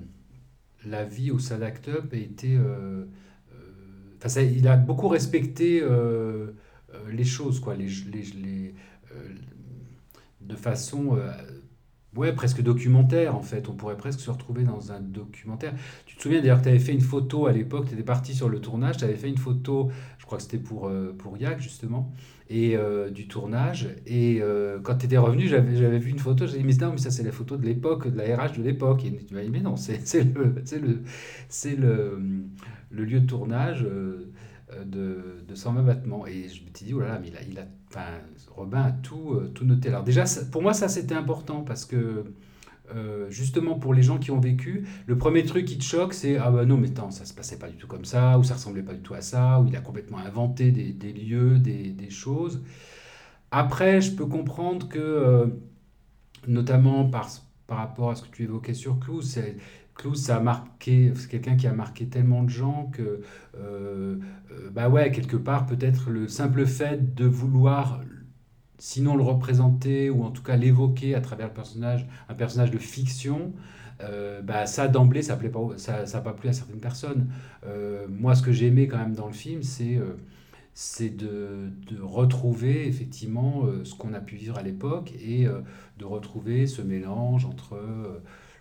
[0.86, 2.56] la vie au Up a été.
[2.56, 3.04] Euh,
[4.24, 6.52] euh, il a beaucoup respecté euh,
[7.10, 8.74] les choses, quoi, les, les,
[10.40, 11.18] de façon
[12.16, 13.68] ouais, presque documentaire en fait.
[13.68, 15.74] On pourrait presque se retrouver dans un documentaire.
[16.06, 18.34] Tu te souviens d'ailleurs que tu avais fait une photo à l'époque, tu étais parti
[18.34, 19.90] sur le tournage, tu avais fait une photo,
[20.32, 22.12] crois que c'était pour, pour Yak justement,
[22.52, 23.88] et euh, du tournage.
[24.06, 26.98] Et euh, quand tu étais revenu, j'avais vu une photo, j'ai dit, mais non, mais
[26.98, 29.04] ça c'est la photo de l'époque, de la RH de l'époque.
[29.04, 31.02] Et tu m'as dit, mais non, c'est le, le,
[31.76, 32.18] le,
[32.90, 34.32] le lieu de tournage euh,
[34.84, 36.26] de, de 120 battements.
[36.26, 37.58] Et je me suis dit, oh là là, mais il a, il
[38.48, 39.88] Robin a tout, tout noté.
[39.88, 42.24] Alors déjà, pour moi, ça c'était important parce que
[42.94, 46.36] euh, justement pour les gens qui ont vécu, le premier truc qui te choque, c'est
[46.36, 48.54] ah bah non, mais attends, ça se passait pas du tout comme ça, ou ça
[48.54, 51.90] ressemblait pas du tout à ça, ou il a complètement inventé des, des lieux, des,
[51.90, 52.62] des, choses.
[53.50, 55.46] Après, je peux comprendre que, euh,
[56.46, 57.28] notamment par,
[57.66, 59.38] par rapport à ce que tu évoquais sur Clouse,
[59.94, 63.20] Clouse, ça a marqué, c'est quelqu'un qui a marqué tellement de gens que,
[63.56, 64.16] euh,
[64.72, 68.00] bah ouais, quelque part, peut-être le simple fait de vouloir
[68.82, 72.78] sinon le représenter ou en tout cas l'évoquer à travers le personnage, un personnage de
[72.78, 73.52] fiction,
[74.00, 77.28] euh, bah, ça d'emblée ça plaît pas, ça, ça pas plu à certaines personnes.
[77.64, 80.16] Euh, moi, ce que j'ai aimé quand même dans le film, c'est euh,
[80.98, 85.46] de, de, retrouver effectivement ce qu'on a pu vivre à l'époque et
[85.98, 87.78] de retrouver ce mélange entre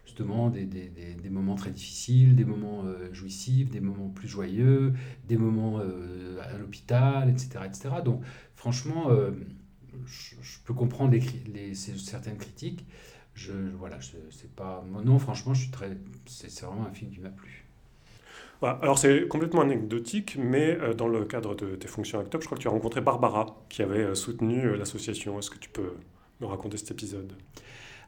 [0.05, 4.93] justement des, des, des, moments très difficiles, des moments jouissifs, des moments plus joyeux,
[5.27, 7.89] des moments à l'hôpital, etc., etc.
[8.03, 8.21] Donc
[8.55, 9.07] franchement,
[10.05, 11.15] je, peux comprendre
[11.53, 12.85] les, certaines critiques.
[13.33, 13.97] Je, voilà,
[14.29, 14.83] c'est pas.
[15.05, 15.97] Non, franchement, je suis très.
[16.25, 17.65] C'est vraiment un film qui m'a plu.
[18.61, 22.57] alors c'est complètement anecdotique, mais euh, dans le cadre de tes fonctions Actop, je crois
[22.57, 25.39] que tu as rencontré Barbara, qui avait euh, soutenu euh, l'association.
[25.39, 25.93] Est-ce que tu peux
[26.41, 27.33] me raconter cet épisode?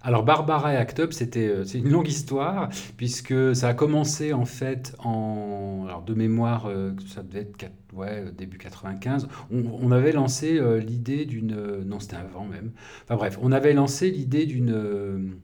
[0.06, 4.34] Alors Barbara et Act Up, c'était euh, c'est une longue histoire puisque ça a commencé
[4.34, 9.30] en fait en alors de mémoire euh, ça devait être ouais, début 95.
[9.50, 12.72] On, avait lancé euh, l'idée d'une non c'était avant même.
[13.06, 15.38] Enfin bref, on avait lancé l'idée d'une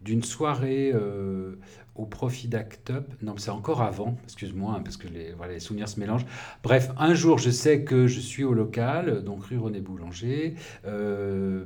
[0.00, 0.94] d'une soirée
[1.98, 3.12] au profit d'Act Up.
[3.22, 6.24] Non, c'est encore avant, excuse-moi, hein, parce que les, souvenirs se mélangent.
[6.62, 10.54] Bref, un jour, je sais que je suis au local, donc rue René Boulanger.
[10.86, 11.64] Euh,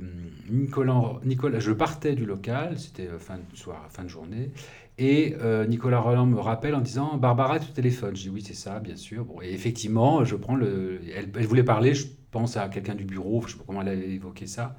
[0.49, 4.51] Nicolas, Nicolas, je partais du local, c'était euh, fin de soir, fin de journée.
[4.97, 8.15] Et euh, Nicolas Roland me rappelle en disant Barbara, tu téléphones.
[8.15, 9.25] Je dis oui, c'est ça, bien sûr.
[9.25, 10.99] Bon, et effectivement, je prends le.
[11.15, 13.81] Elle, elle, voulait parler, je pense à quelqu'un du bureau, je ne sais pas comment
[13.81, 14.75] elle avait évoqué ça.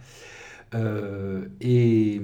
[0.74, 2.20] Euh, et,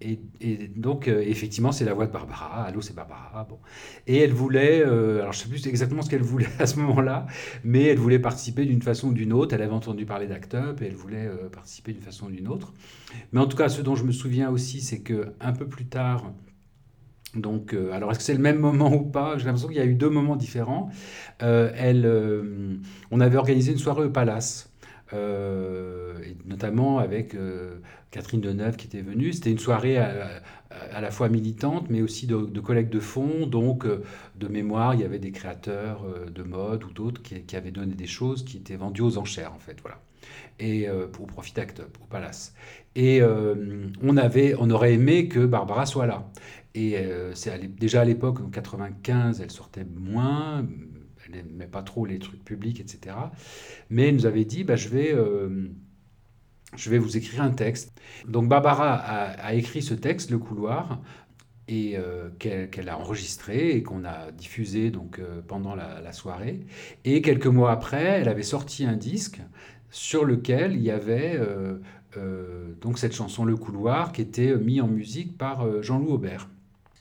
[0.00, 2.64] et, donc, euh, effectivement, c'est la voix de Barbara.
[2.64, 3.46] Allô, c'est Barbara.
[3.48, 3.58] Bon.
[4.06, 6.78] Et elle voulait, euh, alors je ne sais plus exactement ce qu'elle voulait à ce
[6.80, 7.26] moment-là,
[7.64, 9.54] mais elle voulait participer d'une façon ou d'une autre.
[9.54, 12.72] Elle avait entendu parler d'Act Up et elle voulait participer d'une façon ou d'une autre.
[13.32, 15.86] Mais en tout cas, ce dont je me souviens aussi, c'est que un peu plus
[15.86, 16.32] tard,
[17.36, 19.38] donc, alors est-ce que c'est le même moment ou pas?
[19.38, 20.90] J'ai l'impression qu'il y a eu deux moments différents.
[21.38, 22.80] elle,
[23.12, 24.69] on avait organisé une soirée au Palace.
[25.12, 27.78] Euh, et notamment avec euh,
[28.10, 29.32] Catherine Deneuve qui était venue.
[29.32, 33.46] C'était une soirée à, la fois militante, mais aussi de, de collecte de fonds.
[33.46, 34.02] Donc, euh,
[34.36, 38.06] de mémoire, il y avait des créateurs de mode ou d'autres qui, avaient donné des
[38.06, 39.78] choses qui étaient vendues aux enchères, en fait.
[39.82, 40.00] Voilà.
[40.58, 42.54] Et pour profit Act au Palace.
[42.94, 43.22] Et
[44.02, 46.30] on, avait, on aurait aimé que Barbara soit là.
[46.74, 46.96] Et
[47.34, 50.64] c'est déjà à l'époque, en 95, elle sortait moins
[51.34, 53.16] elle n'aimait pas trop les trucs publics, etc.
[53.88, 55.14] Mais elle nous avait dit, bah, je vais
[56.76, 57.92] je vais vous écrire un texte.
[58.28, 61.00] Donc Barbara a, écrit ce texte, Le couloir,
[61.68, 66.60] et euh, qu'elle a enregistré et qu'on a diffusé donc euh, pendant la, soirée.
[67.04, 69.40] Et quelques mois après, elle avait sorti un disque
[69.90, 71.38] sur lequel il y avait
[72.16, 76.48] euh, donc cette chanson Le couloir qui était mis en musique par Jean-Loup Aubert.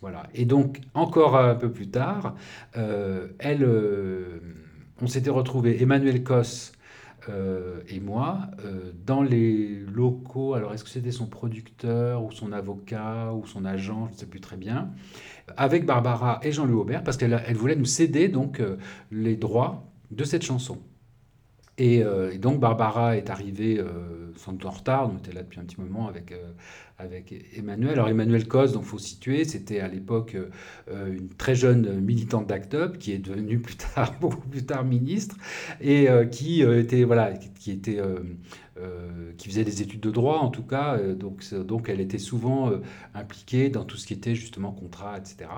[0.01, 0.23] Voilà.
[0.33, 2.35] Et donc encore un peu plus tard,
[2.73, 3.67] elle,
[5.01, 6.71] on s'était retrouvé Emmanuel Cos
[7.27, 10.53] euh, et moi euh, dans les locaux.
[10.53, 14.07] Alors, est-ce que c'était son producteur ou son avocat ou son agent?
[14.07, 14.89] Je ne sais plus très bien.
[15.57, 18.77] Avec Barbara et Jean-Louis Aubert, parce qu'elle elle voulait nous céder donc euh,
[19.12, 20.79] les droits de cette chanson.
[21.79, 22.03] Et,
[22.39, 23.81] donc Barbara est arrivée
[24.35, 26.33] sans doute en retard, on était là depuis un petit moment avec,
[26.99, 27.93] avec Emmanuel.
[27.93, 30.35] Alors Emmanuel Cos, donc faut situer, c'était à l'époque
[30.89, 34.83] euh, une très jeune militante d'ACT UP qui est devenue plus tard, beaucoup plus tard
[34.83, 35.37] ministre,
[35.79, 37.99] et euh, qui euh, était voilà, qui était
[39.35, 42.71] qui faisait des études de droit en tout cas, donc, donc elle était souvent
[43.13, 45.49] impliquée dans tout ce qui était justement contrat, etc.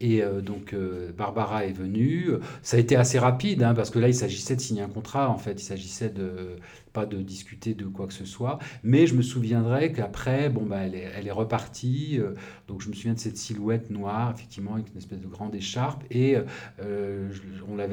[0.00, 0.74] Et donc
[1.16, 2.30] Barbara est venue.
[2.62, 5.30] Ça a été assez rapide hein, parce que là il s'agissait de signer un contrat
[5.30, 5.60] en fait.
[5.60, 6.56] Il s'agissait de
[6.96, 8.58] pas de discuter de quoi que ce soit.
[8.82, 12.18] Mais je me souviendrai qu'après, bon, bah, elle, est, repartie.
[12.18, 12.32] Euh,
[12.68, 16.04] donc je me souviens de cette silhouette noire, effectivement, avec une espèce de grande écharpe.
[16.10, 16.38] Et
[16.80, 17.42] euh, je,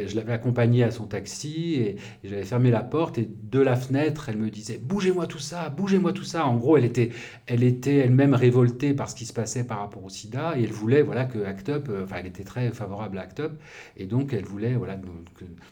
[0.08, 3.18] je l'avais accompagnée à son taxi et, j'avais fermé la porte.
[3.18, 6.46] Et de la fenêtre, elle me disait Bougez-moi tout ça, bougez-moi tout ça.
[6.46, 7.10] En gros, elle était,
[7.46, 10.58] elle était elle-même révoltée par ce qui se passait par rapport au sida.
[10.58, 13.40] Et elle voulait voilà, que Act Up, euh, enfin, elle était très favorable à Act
[13.40, 13.62] Up.
[13.98, 15.24] Et donc, elle voulait voilà, nous,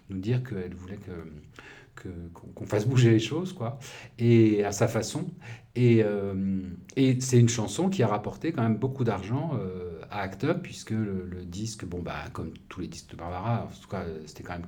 [0.10, 1.12] nous dire qu'elle voulait que
[2.34, 3.78] qu'on fasse bouger les choses, quoi,
[4.18, 5.30] et à sa façon.
[5.76, 6.62] Et, euh,
[6.96, 10.60] et c'est une chanson qui a rapporté quand même beaucoup d'argent euh, à Act Up,
[10.64, 14.44] puisque le, disque, bon, bah, comme tous les disques de Barbara, en tout cas, c'était
[14.44, 14.68] quand même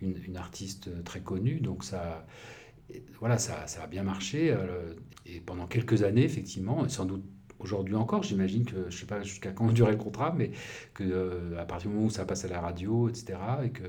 [0.00, 2.26] une, artiste très connue, donc ça,
[3.18, 4.54] voilà, ça, ça a bien marché.
[5.24, 7.24] Et pendant quelques années, effectivement, sans doute
[7.58, 10.50] aujourd'hui encore, j'imagine que, je ne sais pas jusqu'à quand durait le contrat, mais
[10.94, 13.84] que euh, à partir du moment où ça passe à la radio, etc., et que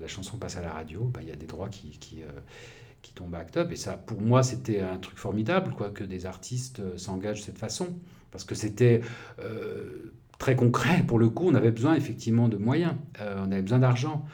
[0.00, 2.30] la chanson passe à la radio, bah, il y a des droits qui, euh,
[3.14, 3.70] tombent à Act Up.
[3.70, 7.44] Et ça, pour moi, c'était un truc formidable, quoi, que des artistes euh, s'engagent de
[7.44, 7.88] cette façon.
[8.30, 9.00] Parce que c'était
[10.38, 14.26] très concret, pour le coup, on avait besoin effectivement de moyens, on avait besoin d'argent.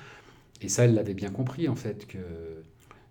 [0.63, 2.17] Et ça, elle l'avait bien compris, en fait, que,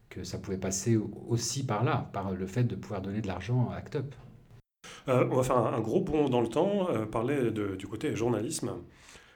[0.09, 3.69] que ça pouvait passer aussi par là, par le fait de pouvoir donner de l'argent
[3.69, 4.15] à Act Up.
[5.09, 8.71] Euh, on va faire un, gros bond dans le temps, euh, parler du côté journalisme.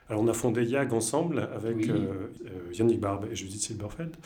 [0.08, 2.28] Alors, on a fondé YAG ensemble avec euh,
[2.72, 4.16] Yannick Barbe et Judith Silberfeld.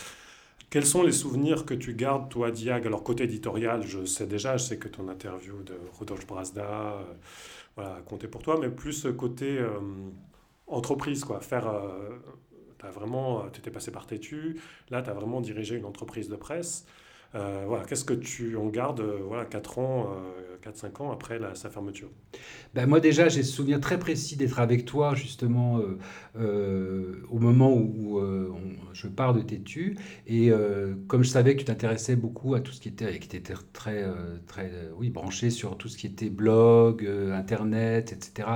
[0.71, 2.87] Quels sont les souvenirs que tu gardes, toi, d'YAG?
[2.87, 6.99] Alors, côté éditorial, je sais déjà, je sais que ton interview de Rodolphe Brasda,
[7.77, 9.65] voilà, comptait pour toi, mais plus côté
[10.67, 11.41] entreprise, quoi.
[11.41, 11.69] Faire.
[11.69, 16.37] as vraiment, tu étais passé par Tétu, là, tu as vraiment dirigé une entreprise de
[16.37, 16.85] presse.
[17.35, 20.17] Euh, voilà, qu'est-ce que tu en gardes euh, voilà, 4 ans,
[20.65, 22.09] 4-5 euh, ans après sa fermeture?
[22.75, 25.81] Ben Moi déjà, j'ai ce souvenir très précis d'être avec toi justement
[26.35, 28.21] au moment où
[28.93, 29.97] je pars de Tétu.
[30.27, 30.51] Et
[31.07, 34.05] comme je savais que tu t'intéressais beaucoup à tout ce qui était, qui était très,
[34.47, 38.49] très oui, branché sur tout ce qui était blog, Internet, etc.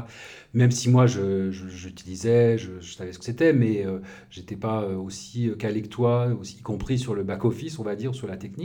[0.54, 3.84] Même si moi, j'utilisais, je, je, savais ce que c'était, mais
[4.30, 8.14] j'étais pas aussi calé que toi, aussi, y compris sur le back-office, on va dire,
[8.14, 8.61] sur la technique.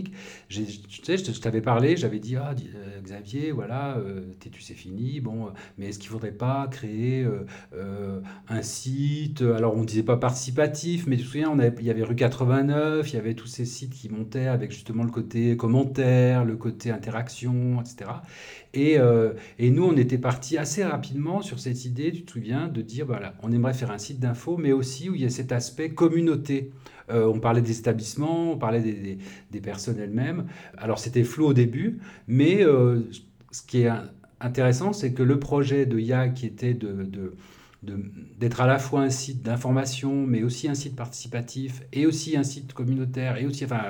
[0.49, 0.65] Tu
[1.03, 5.49] sais, je t'avais parlé, j'avais dit, ah, euh, Xavier, voilà, euh, tu c'est fini, bon,
[5.77, 7.25] mais est-ce qu'il ne faudrait pas créer
[7.73, 11.89] euh, un site Alors, on ne disait pas participatif, mais tu te souviens, il y
[11.89, 15.55] avait rue 89, il y avait tous ces sites qui montaient avec justement le côté
[15.57, 18.11] commentaire, le côté interaction, etc.
[18.73, 18.97] Et,
[19.59, 23.05] et nous, on était parti assez rapidement sur cette idée, tu te souviens, de dire,
[23.05, 25.89] voilà, on aimerait faire un site d'info, mais aussi où il y a cet aspect
[25.89, 26.71] communauté.
[27.09, 30.45] Euh, on parlait des établissements, on parlait des, personnes elles-mêmes.
[30.77, 33.01] Alors c'était flou au début, mais euh,
[33.51, 33.91] ce qui est
[34.39, 37.09] intéressant, c'est que le projet de YAG, qui était de,
[37.83, 42.43] d'être à la fois un site d'information, mais aussi un site participatif, et aussi un
[42.43, 43.81] site communautaire, et aussi enfin,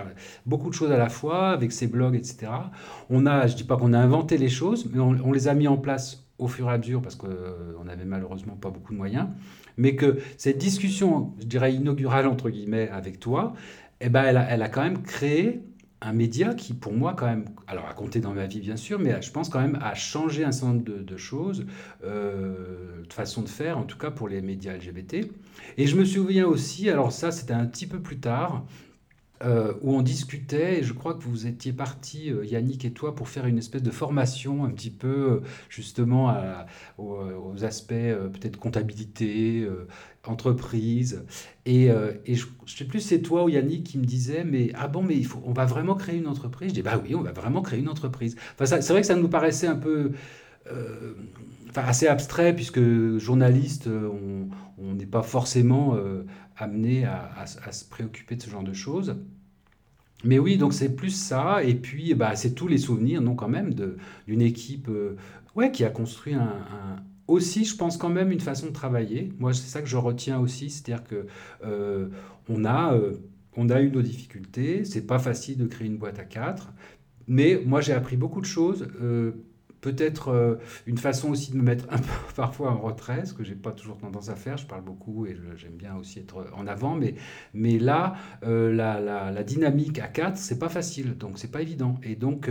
[0.46, 2.52] beaucoup de choses à la fois, avec ses blogs, etc.
[3.10, 5.54] On a, je ne dis pas qu'on a inventé les choses, mais on, les a
[5.54, 8.98] mis en place au fur et à mesure, parce qu'on n'avait malheureusement pas beaucoup de
[8.98, 9.28] moyens
[9.78, 13.54] mais que cette discussion, je dirais inaugurale entre guillemets avec toi,
[14.02, 15.62] eh ben elle a, elle a quand même créé
[16.02, 19.00] un média qui, pour moi, quand même, alors a compté dans ma vie, bien sûr,
[19.00, 21.66] mais je pense quand même a changé un certain nombre de, choses,
[22.04, 25.28] euh, de façon de faire, en tout cas pour les médias LGBT.
[25.78, 28.66] Et je me souviens aussi, alors ça, c'était un petit peu plus tard,
[29.44, 33.14] euh, où on discutait, et je crois que vous étiez partis, euh, Yannick et toi,
[33.14, 36.36] pour faire une espèce de formation un petit peu euh, justement
[36.98, 39.68] aux, aspects peut-être comptabilité,
[40.24, 41.24] entreprise.
[41.66, 44.88] Et, et je ne sais plus c'est toi ou Yannick qui me disait, mais ah
[44.88, 46.70] bon, mais il faut, on va vraiment créer une entreprise?
[46.70, 48.36] Je dis, bah oui, on va vraiment créer une entreprise.
[48.60, 50.12] Enfin, c'est vrai que ça nous paraissait un peu...
[51.70, 52.82] Enfin, assez abstrait, puisque
[53.18, 55.98] journaliste, on n'est pas forcément
[56.58, 59.16] amené à, se préoccuper de ce genre de choses.
[60.24, 63.48] Mais oui, donc c'est plus ça, et puis bah, c'est tous les souvenirs, non, quand
[63.48, 63.76] même,
[64.28, 65.16] d'une équipe euh,
[65.56, 66.52] ouais, qui a construit un,
[67.28, 69.32] aussi, je pense, quand même, une façon de travailler.
[69.38, 71.28] Moi, c'est ça que je retiens aussi, c'est-à-dire que
[71.64, 72.08] euh,
[72.50, 73.14] on, a, euh,
[73.56, 76.74] on a eu nos difficultés, c'est pas facile de créer une boîte à quatre,
[77.28, 78.88] mais moi, j'ai appris beaucoup de choses
[79.82, 83.44] peut-être euh, une façon aussi de me mettre un peu parfois en retrait, ce que
[83.44, 84.58] j'ai pas toujours tendance à faire.
[84.58, 86.98] Je parle beaucoup et j'aime bien aussi être en avant,
[87.54, 91.96] mais, là, euh, la, dynamique à 4, c'est pas facile, donc c'est pas évident.
[92.04, 92.50] Et donc,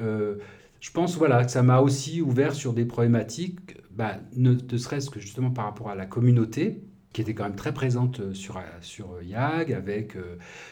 [0.00, 0.36] euh,
[0.80, 5.20] je pense voilà, que ça m'a aussi ouvert sur des problématiques, bah, ne serait-ce que
[5.20, 6.82] justement par rapport à la communauté,
[7.18, 10.16] qui était quand même très présente euh, sur, euh, sur euh, YAG, avec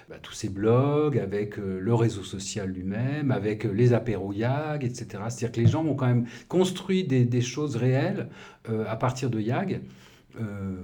[0.08, 5.06] bah, tous ses blogs, avec le réseau social lui-même, avec les apéros YAG, etc.
[5.28, 8.28] C'est-à-dire que les gens ont quand même construit des, des choses réelles
[8.68, 9.80] à partir de YAG.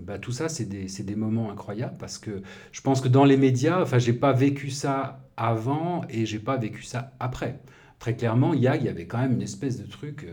[0.03, 3.37] bah, tout ça, c'est des, des, moments incroyables parce que je pense que dans les
[3.37, 7.61] médias, enfin, j'ai pas vécu ça avant et j'ai pas vécu ça après.
[8.01, 10.27] Très clairement, YAG, il y avait quand même une espèce de truc.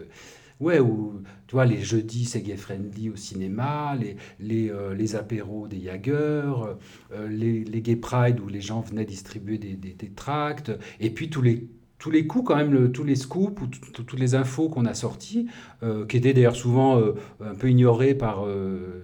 [0.59, 5.15] Ouais, ou tu vois, les jeudis, c'est gay friendly au cinéma, les, les, euh, les
[5.15, 6.51] apéros des Jagger,
[7.13, 11.29] euh, les, les gay pride où les gens venaient distribuer des, des, tracts, et puis
[11.29, 14.85] tous les tous les coups, quand même, tous les scoops ou toutes les infos qu'on
[14.85, 15.49] a sorties,
[15.83, 16.97] euh, qui étaient d'ailleurs souvent
[17.41, 18.45] un peu ignorées par,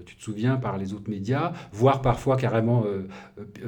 [0.05, 2.85] tu te souviens, par les autres médias, voire parfois carrément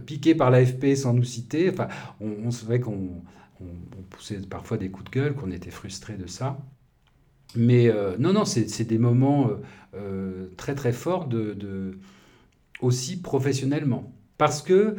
[0.06, 1.69] piquées par l'AFP sans nous citer.
[1.69, 1.89] Enfin,
[2.21, 3.21] on, on savait qu'on
[3.60, 6.58] on poussait parfois des coups de gueule, qu'on était frustré de ça.
[7.55, 9.55] Mais euh, non, non, c'est des moments euh,
[9.95, 11.97] euh, très très forts de,
[12.81, 14.12] aussi professionnellement.
[14.38, 14.95] Parce que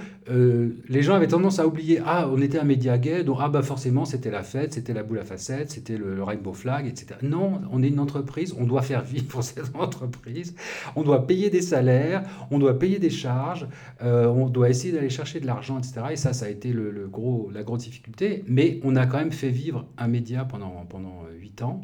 [0.89, 3.63] les gens avaient tendance à oublier, ah, on était un média gay, donc ah bah
[3.63, 7.21] forcément c'était la fête, c'était la boule à facettes, c'était le, rainbow flag, etc.
[7.23, 10.57] Non, on est une entreprise, on doit faire vivre cette entreprise,
[10.97, 13.69] on doit payer des salaires, on doit payer des charges,
[14.01, 16.01] on doit essayer d'aller chercher de l'argent, etc.
[16.11, 18.43] Et ça, ça a été le, gros, la grosse difficulté.
[18.49, 21.81] Mais on a quand même fait vivre un média pendant, pendant 8 ans.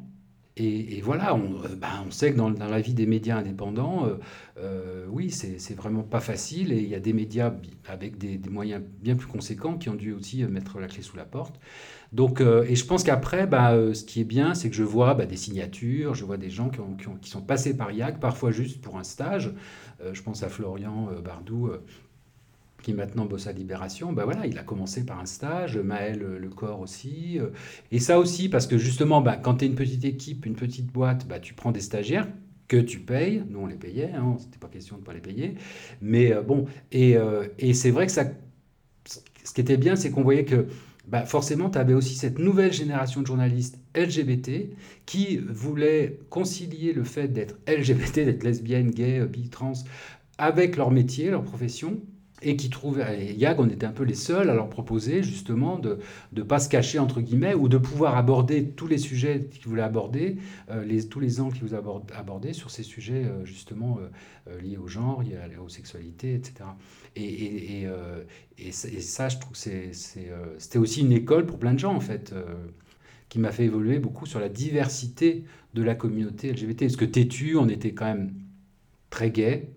[0.56, 1.68] Et, voilà, on, euh,
[2.06, 4.14] on, sait que dans, la vie des médias indépendants, euh,
[4.58, 6.72] euh, oui, c'est vraiment pas facile.
[6.72, 7.52] Et il y a des médias
[7.88, 11.24] avec des, moyens bien plus conséquents qui ont dû aussi mettre la clé sous la
[11.24, 11.58] porte.
[12.12, 15.26] Donc, et je pense qu'après, bah, ce qui est bien, c'est que je vois bah,
[15.26, 16.78] des signatures, je vois des gens qui,
[17.20, 19.52] qui, sont passés par IAC, parfois juste pour un stage.
[20.12, 21.72] je pense à Florian Bardou
[22.84, 26.38] qui maintenant bosse à Libération, ben voilà, il a commencé par un stage, Maël euh,
[26.38, 27.38] Le Corps aussi.
[27.40, 27.48] Euh,
[27.90, 30.92] et ça aussi, parce que justement, ben, quand tu es une petite équipe, une petite
[30.92, 32.28] boîte, ben, tu prends des stagiaires
[32.68, 33.42] que tu payes.
[33.48, 35.54] Nous, on les payait, hein, c'était pas question de ne pas les payer.
[36.02, 37.16] Mais euh, bon, et,
[37.72, 38.26] c'est vrai que ça.
[39.06, 40.66] Ce qui était bien, c'est qu'on voyait que
[41.26, 44.70] forcément, tu avais aussi cette nouvelle génération de journalistes LGBT
[45.04, 49.74] qui voulaient concilier le fait d'être LGBT, d'être lesbienne, gay, bi, trans,
[50.38, 52.00] avec leur métier, leur profession,
[52.44, 55.78] et qui trouvaient, et YAG, on était un peu les seuls à leur proposer justement
[55.78, 55.98] de
[56.32, 59.82] ne pas se cacher entre guillemets ou de pouvoir aborder tous les sujets qu'ils voulaient
[59.82, 60.36] aborder,
[60.70, 61.82] euh, tous les angles qu'ils voulaient
[62.14, 63.98] aborder sur ces sujets euh, justement
[64.48, 66.54] euh, liés au genre, liés à la sexualité, etc.
[67.16, 67.82] Et, et,
[68.58, 69.92] et, et, ça, je trouve que
[70.58, 72.34] c'était aussi une école pour plein de gens en fait
[73.28, 76.80] qui m'a fait évoluer beaucoup sur la diversité de la communauté LGBT.
[76.80, 78.34] Parce que têtu, on était quand même
[79.10, 79.73] très gay,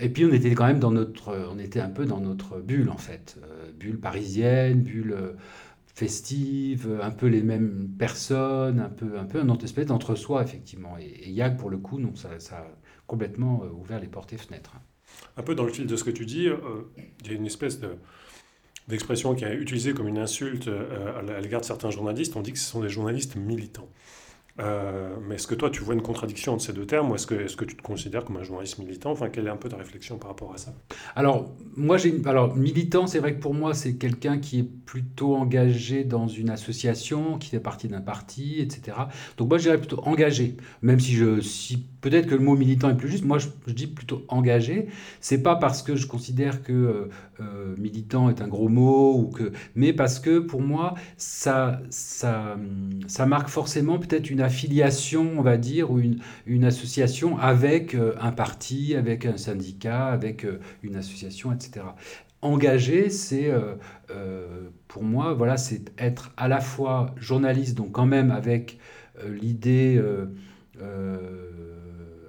[0.00, 2.90] et puis on était quand même dans notre, on était un peu dans notre bulle
[2.90, 5.32] en fait, euh, bulle parisienne, bulle euh,
[5.94, 10.96] festive, un peu les mêmes personnes, un peu, un peu un espèce d'entre-soi effectivement.
[10.98, 12.66] Et, YAG pour le coup, non, ça, a
[13.06, 14.74] complètement euh, ouvert les portes et fenêtres.
[15.36, 16.48] Un peu dans le fil de ce que tu dis,
[17.24, 17.96] il y a une espèce de
[18.88, 22.36] d'expression qui est utilisée comme une insulte à l'égard de certains journalistes.
[22.36, 23.90] On dit que ce sont des journalistes militants.
[24.60, 27.26] Euh, mais est-ce que toi, tu vois une contradiction entre ces deux termes ou est-ce
[27.26, 29.12] que, est que tu te considères comme un journaliste militant?
[29.12, 30.74] Enfin, quelle est un peu ta réflexion par rapport à ça?
[31.14, 36.04] Alors, moi, alors, militant, c'est vrai que pour moi, c'est quelqu'un qui est plutôt engagé
[36.04, 38.96] dans une association, qui fait partie d'un parti, etc.
[39.36, 41.40] Donc, moi, je dirais plutôt engagé, même si je.
[41.40, 44.88] Si, peut-être que le mot militant est plus juste, moi, je, dis plutôt engagé.
[45.20, 47.08] C'est pas parce que je considère que euh,
[47.40, 52.56] euh, militant est un gros mot, ou que, mais parce que pour moi, ça, ça,
[53.06, 58.32] ça marque forcément peut-être une affiliation, on va dire, ou une, association avec euh, un
[58.32, 60.46] parti, avec un syndicat, avec
[60.82, 61.86] une association, etc.
[62.42, 63.50] engagé, c'est
[64.86, 68.78] pour moi, voilà, c'est être à la fois journaliste, donc quand même avec
[69.26, 70.00] l'idée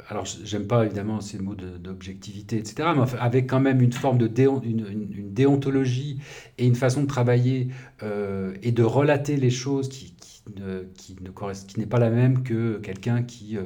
[0.10, 4.28] alors j'aime pas évidemment ces mots d'objectivité, etc., mais avec quand même une forme de
[4.28, 6.20] déontologie
[6.58, 7.68] et une façon de travailler
[8.02, 10.16] euh, et de relater les choses qui,
[10.58, 13.66] ne, qui, qui n'est pas la même que quelqu'un qui euh,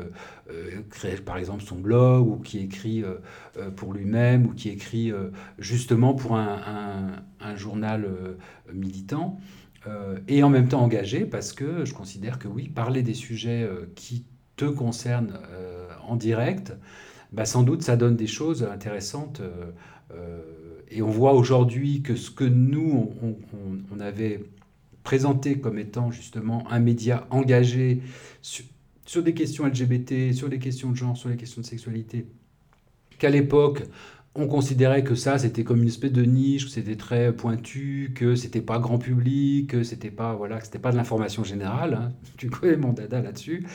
[0.51, 3.05] euh, crée par exemple son blog ou qui écrit
[3.77, 5.13] pour lui-même ou qui écrit
[5.59, 8.05] justement pour un journal
[8.73, 9.39] militant.
[10.27, 13.65] et en même temps engagé parce que je considère que oui, parler des sujets
[13.95, 14.25] qui
[14.55, 15.39] te concernent
[16.07, 16.73] en direct,
[17.33, 19.41] bah, sans doute ça donne des choses intéressantes.
[19.41, 19.71] Euh,
[20.13, 20.41] euh,
[20.89, 23.11] et on voit aujourd'hui que ce que nous,
[23.91, 24.43] on, avait
[25.03, 28.01] présenté comme étant justement un média engagé
[28.41, 32.27] sur, des questions LGBT, sur les questions de genre, sur les questions de sexualité,
[33.17, 33.83] qu'à l'époque,
[34.35, 38.35] on considérait que ça, c'était comme une espèce de niche, que c'était très pointu, que
[38.35, 41.93] c'était pas grand public, que c'était pas, voilà, c'était pas de l'information générale.
[41.93, 42.11] Hein.
[42.37, 43.65] Tu connais mon dada là-dessus.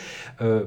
[0.41, 0.65] Euh,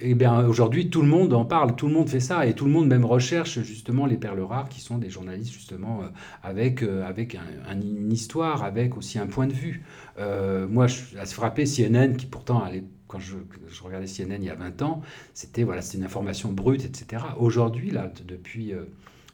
[0.00, 2.66] eh bien, aujourd'hui, tout le monde en parle, tout le monde fait ça, et tout
[2.66, 6.06] le monde même recherche justement les perles rares, qui sont des journalistes justement euh,
[6.42, 7.38] avec, euh, avec
[7.70, 9.82] une histoire, avec aussi un point de vue.
[10.18, 12.64] Moi, je suis assez frappé, CNN, qui pourtant,
[13.06, 13.36] quand je,
[13.82, 15.00] regardais CNN il y a 20 ans,
[15.32, 17.22] c'était voilà, une information brute, etc.
[17.38, 18.74] Aujourd'hui, là, depuis,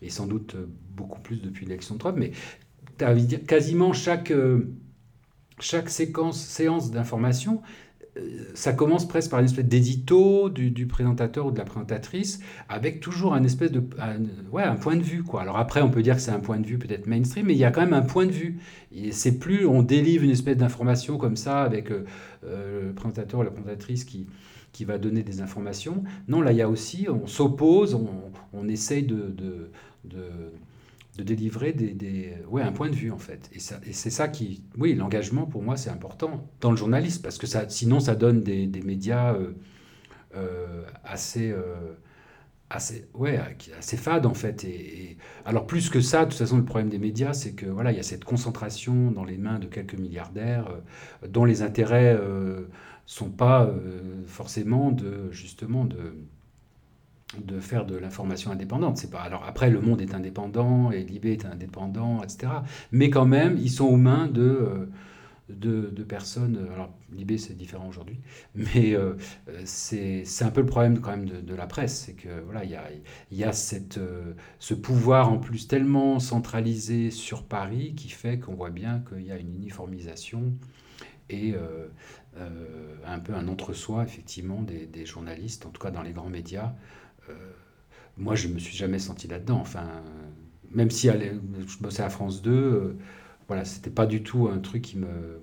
[0.03, 0.57] et sans doute
[0.95, 2.33] beaucoup plus depuis l'élection de Trump, mais
[3.47, 4.33] quasiment chaque,
[5.61, 7.63] chaque séquence, séance d'information,
[8.55, 13.35] ça commence presque par une espèce d'édito du, présentateur ou de la présentatrice, avec toujours
[13.35, 13.83] un espèce de,
[14.53, 15.43] ouais, un point de vue quoi.
[15.43, 17.59] Alors après, on peut dire que c'est un point de vue peut-être mainstream, mais il
[17.59, 18.59] y a quand même un point de vue.
[19.13, 22.05] C'est plus on délivre une espèce d'information comme ça avec euh,
[22.45, 24.27] euh, le présentateur ou la présentatrice qui
[24.71, 26.05] qui va donner des informations.
[26.29, 28.07] Non, là il y a aussi, on s'oppose, on,
[28.53, 29.71] on, essaye de,
[30.05, 30.53] de
[31.19, 33.51] de délivrer des, ouais, un point de vue en fait.
[33.53, 37.23] Et, ça, et c'est ça qui, oui, l'engagement pour moi c'est important dans le journalisme
[37.23, 39.53] parce que ça, sinon ça donne des, des médias euh,
[40.37, 41.95] euh, assez, euh,
[42.71, 43.41] assez, ouais,
[43.77, 44.63] assez fades en fait.
[44.63, 47.91] Et, alors plus que ça, de toute façon le problème des médias c'est que voilà,
[47.91, 50.69] il y a cette concentration dans les mains de quelques milliardaires
[51.27, 52.17] dont les intérêts
[53.07, 53.69] sont pas
[54.27, 56.15] forcément de justement de
[57.37, 58.97] de faire de l'information indépendante.
[58.97, 62.53] C'est pas alors après le Monde est indépendant et Libé est indépendant, etc.
[62.91, 64.87] Mais quand même, ils sont aux mains de euh,
[65.51, 66.69] de, personnes.
[66.73, 68.19] Alors Libé c'est différent aujourd'hui,
[68.55, 69.15] mais euh,
[69.65, 72.77] c'est un peu le problème quand même de, la presse, c'est que voilà il y
[72.77, 72.85] a,
[73.31, 78.55] y a cette euh, ce pouvoir en plus tellement centralisé sur Paris qui fait qu'on
[78.55, 80.55] voit bien qu'il y a une uniformisation
[81.31, 81.55] et
[83.05, 86.73] un peu un entre-soi effectivement des, des, journalistes, en tout cas dans les grands médias,
[86.73, 86.73] euh,
[88.19, 89.61] moi, je me suis jamais senti là-dedans.
[89.61, 89.87] Enfin,
[90.73, 92.97] même si je bossais à France 2, euh,
[93.47, 95.41] voilà, c'était pas du tout un truc qui me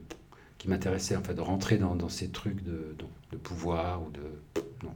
[0.58, 2.96] qui m'intéressait, en de rentrer dans, ces trucs de,
[3.32, 4.22] de, pouvoir ou de
[4.84, 4.94] non.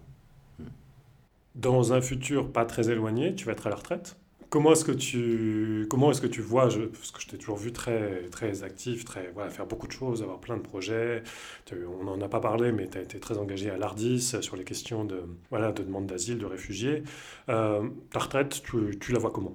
[1.55, 4.17] Dans un futur pas très éloigné, tu vas être à la retraite?
[4.49, 7.57] Comment est-ce que tu comment est-ce que tu vois je, parce que je t'ai toujours
[7.57, 11.21] vu très très actif, très voilà, faire beaucoup de choses, avoir plein de projets.
[11.71, 14.63] On n'en a pas parlé, mais tu as été très engagé à l'Ardis sur les
[14.63, 15.21] questions de
[15.51, 17.03] voilà de demande d'asile, de réfugiés.
[17.49, 19.53] Euh, ta retraite, tu, tu, la vois comment?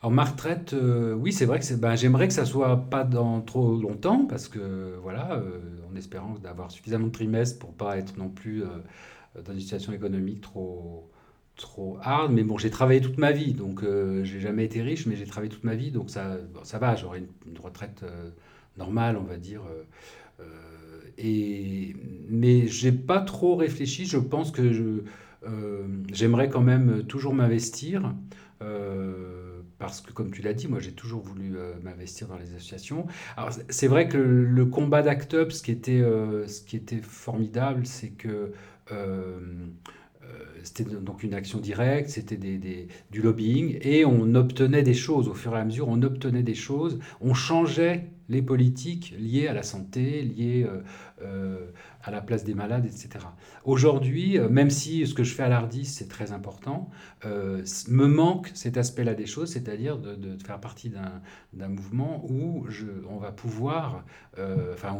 [0.00, 3.40] Alors ma retraite, euh, oui, c'est vrai que ben, j'aimerais que ça soit pas dans
[3.42, 5.60] trop longtemps parce que voilà, euh,
[5.92, 8.64] en espérant d'avoir suffisamment de trimestres pour pas être non plus
[9.44, 11.08] dans une situation économique trop
[11.56, 15.06] trop hard, mais bon, j'ai travaillé toute ma vie, donc euh, j'ai jamais été riche,
[15.06, 18.30] mais j'ai travaillé toute ma vie, donc ça, ça va, j'aurai une, retraite euh,
[18.76, 19.62] normale, on va dire.
[20.40, 20.44] Euh,
[21.18, 21.96] et,
[22.28, 25.02] mais j'ai pas trop réfléchi, je pense que je,
[26.12, 28.14] j'aimerais quand même toujours m'investir.
[29.78, 33.06] parce que, comme tu l'as dit, moi j'ai toujours voulu m'investir dans les associations.
[33.38, 36.02] Alors, c'est vrai que le, combat d'Act ce qui était,
[36.46, 38.52] ce qui était formidable, c'est que
[38.92, 39.38] euh,
[40.66, 45.34] c'était donc une action directe, c'était des, du lobbying, et on obtenait des choses, au
[45.34, 49.62] fur et à mesure, on obtenait des choses, on changeait les politiques liées à la
[49.62, 50.82] santé, liées euh,
[51.22, 51.70] euh,
[52.02, 53.24] à la place des malades, etc.
[53.64, 56.90] Aujourd'hui, même si ce que je fais à l'ARDIS, c'est très important,
[57.24, 60.90] me manque cet aspect-là des choses, c'est-à-dire de, faire partie
[61.52, 62.66] d'un mouvement où
[63.08, 64.04] on va pouvoir,
[64.72, 64.96] enfin,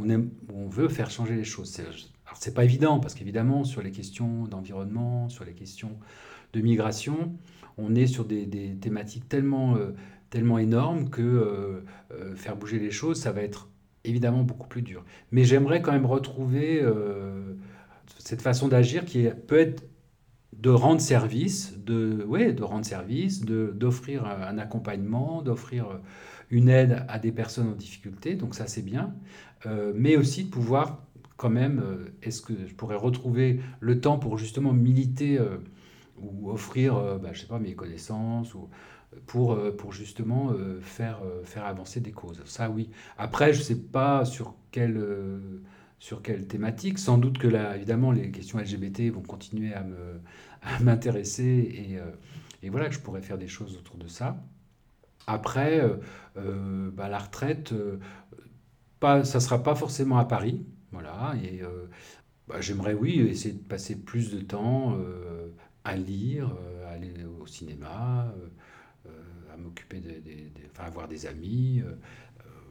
[0.53, 1.81] on veut faire changer les choses.
[2.27, 5.97] Alors c'est pas évident parce qu'évidemment sur les questions d'environnement, sur les questions
[6.53, 7.37] de migration,
[7.79, 8.49] on est sur des,
[8.81, 9.95] thématiques tellement, euh,
[10.31, 13.71] tellement énormes que euh, euh, faire bouger les choses, ça va être
[14.05, 15.05] évidemment beaucoup plus dur.
[15.31, 16.81] Mais j'aimerais quand même retrouver
[18.19, 19.85] cette façon d'agir qui peut être
[20.53, 26.01] de rendre service, de, ouais, de rendre service, d'offrir un accompagnement, d'offrir
[26.51, 29.13] une aide à des personnes en difficulté, donc ça c'est bien,
[29.97, 31.06] mais aussi de pouvoir
[31.37, 35.59] quand même, euh, est-ce que je pourrais retrouver le temps pour justement militer euh,
[36.19, 38.71] ou offrir, bah, je sais pas, mes connaissances ou
[39.27, 42.43] pour, pour justement faire, faire avancer des causes?
[42.47, 42.89] Ça oui.
[43.19, 44.99] Après, je sais pas sur quelle
[45.99, 46.99] sur quelle thématique.
[46.99, 49.85] Sans doute que là, évidemment, les questions LGBT vont continuer à
[50.81, 51.99] m'intéresser et,
[52.67, 54.43] et, voilà que je pourrais faire des choses autour de ça.
[55.27, 55.97] Après, euh,
[56.37, 57.99] euh, bah, la retraite, euh,
[59.01, 60.65] pas, ça ne sera pas forcément à Paris.
[60.99, 61.61] Voilà, et
[62.49, 64.97] bah, j'aimerais, oui, essayer de passer plus de temps
[65.85, 68.35] à lire, à aller au cinéma,
[69.53, 71.83] à m'occuper des, enfin, avoir des amis.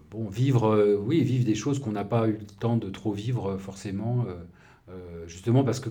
[0.09, 3.57] bon, vivre, oui, vivre des choses qu'on n'a pas eu le temps de trop vivre
[3.57, 4.25] forcément,
[5.27, 5.89] justement parce que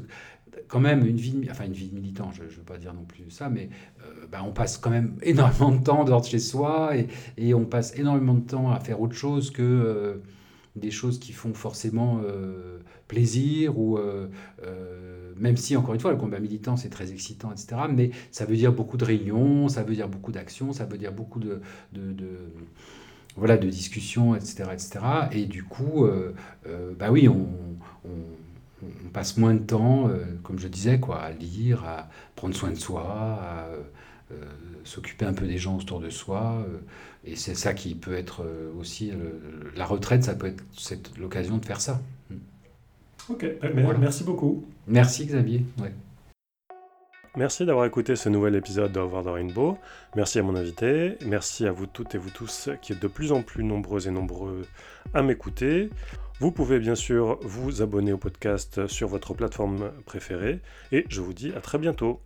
[0.69, 3.05] quand même une vie, enfin une vie de militant, je ne veux pas dire non
[3.05, 3.69] plus ça, mais
[4.03, 7.55] euh, bah, on passe quand même énormément de temps dehors de chez soi et, et,
[7.55, 10.17] on passe énormément de temps à faire autre chose que euh,
[10.77, 13.99] des choses qui font forcément euh, plaisir ou
[15.37, 17.83] même si encore une fois le combat militant c'est très excitant, etc.
[17.93, 21.13] Mais ça veut dire beaucoup de réunions, ça veut dire beaucoup d'actions, ça veut dire
[21.13, 21.61] beaucoup de,
[21.93, 22.15] de,
[23.37, 25.01] voilà, de discussions, etc., etc.
[25.33, 26.07] Et du coup,
[26.99, 27.49] bah oui, on,
[29.05, 32.71] on passe moins de temps, euh, comme je disais, quoi, à lire, à prendre soin
[32.71, 33.67] de soi, à
[34.33, 34.35] euh,
[34.85, 36.65] s'occuper un peu des gens autour de soi.
[37.25, 38.47] Euh, et c'est ça qui peut être
[38.79, 39.13] aussi
[39.77, 42.01] la retraite, ça peut être l'occasion de faire ça.
[43.29, 43.47] Ok,
[43.99, 44.65] merci beaucoup.
[44.87, 45.65] Merci Xavier.
[47.37, 49.77] Merci d'avoir écouté ce nouvel épisode de Over the Rainbow.
[50.15, 51.17] Merci à mon invité.
[51.27, 54.13] Merci à vous toutes et vous tous qui êtes de plus en plus nombreux et
[54.13, 54.63] nombreux
[55.15, 55.91] à m'écouter.
[56.39, 60.61] Vous pouvez bien sûr vous abonner au podcast sur votre plateforme préférée
[60.93, 62.21] et je vous dis à très bientôt.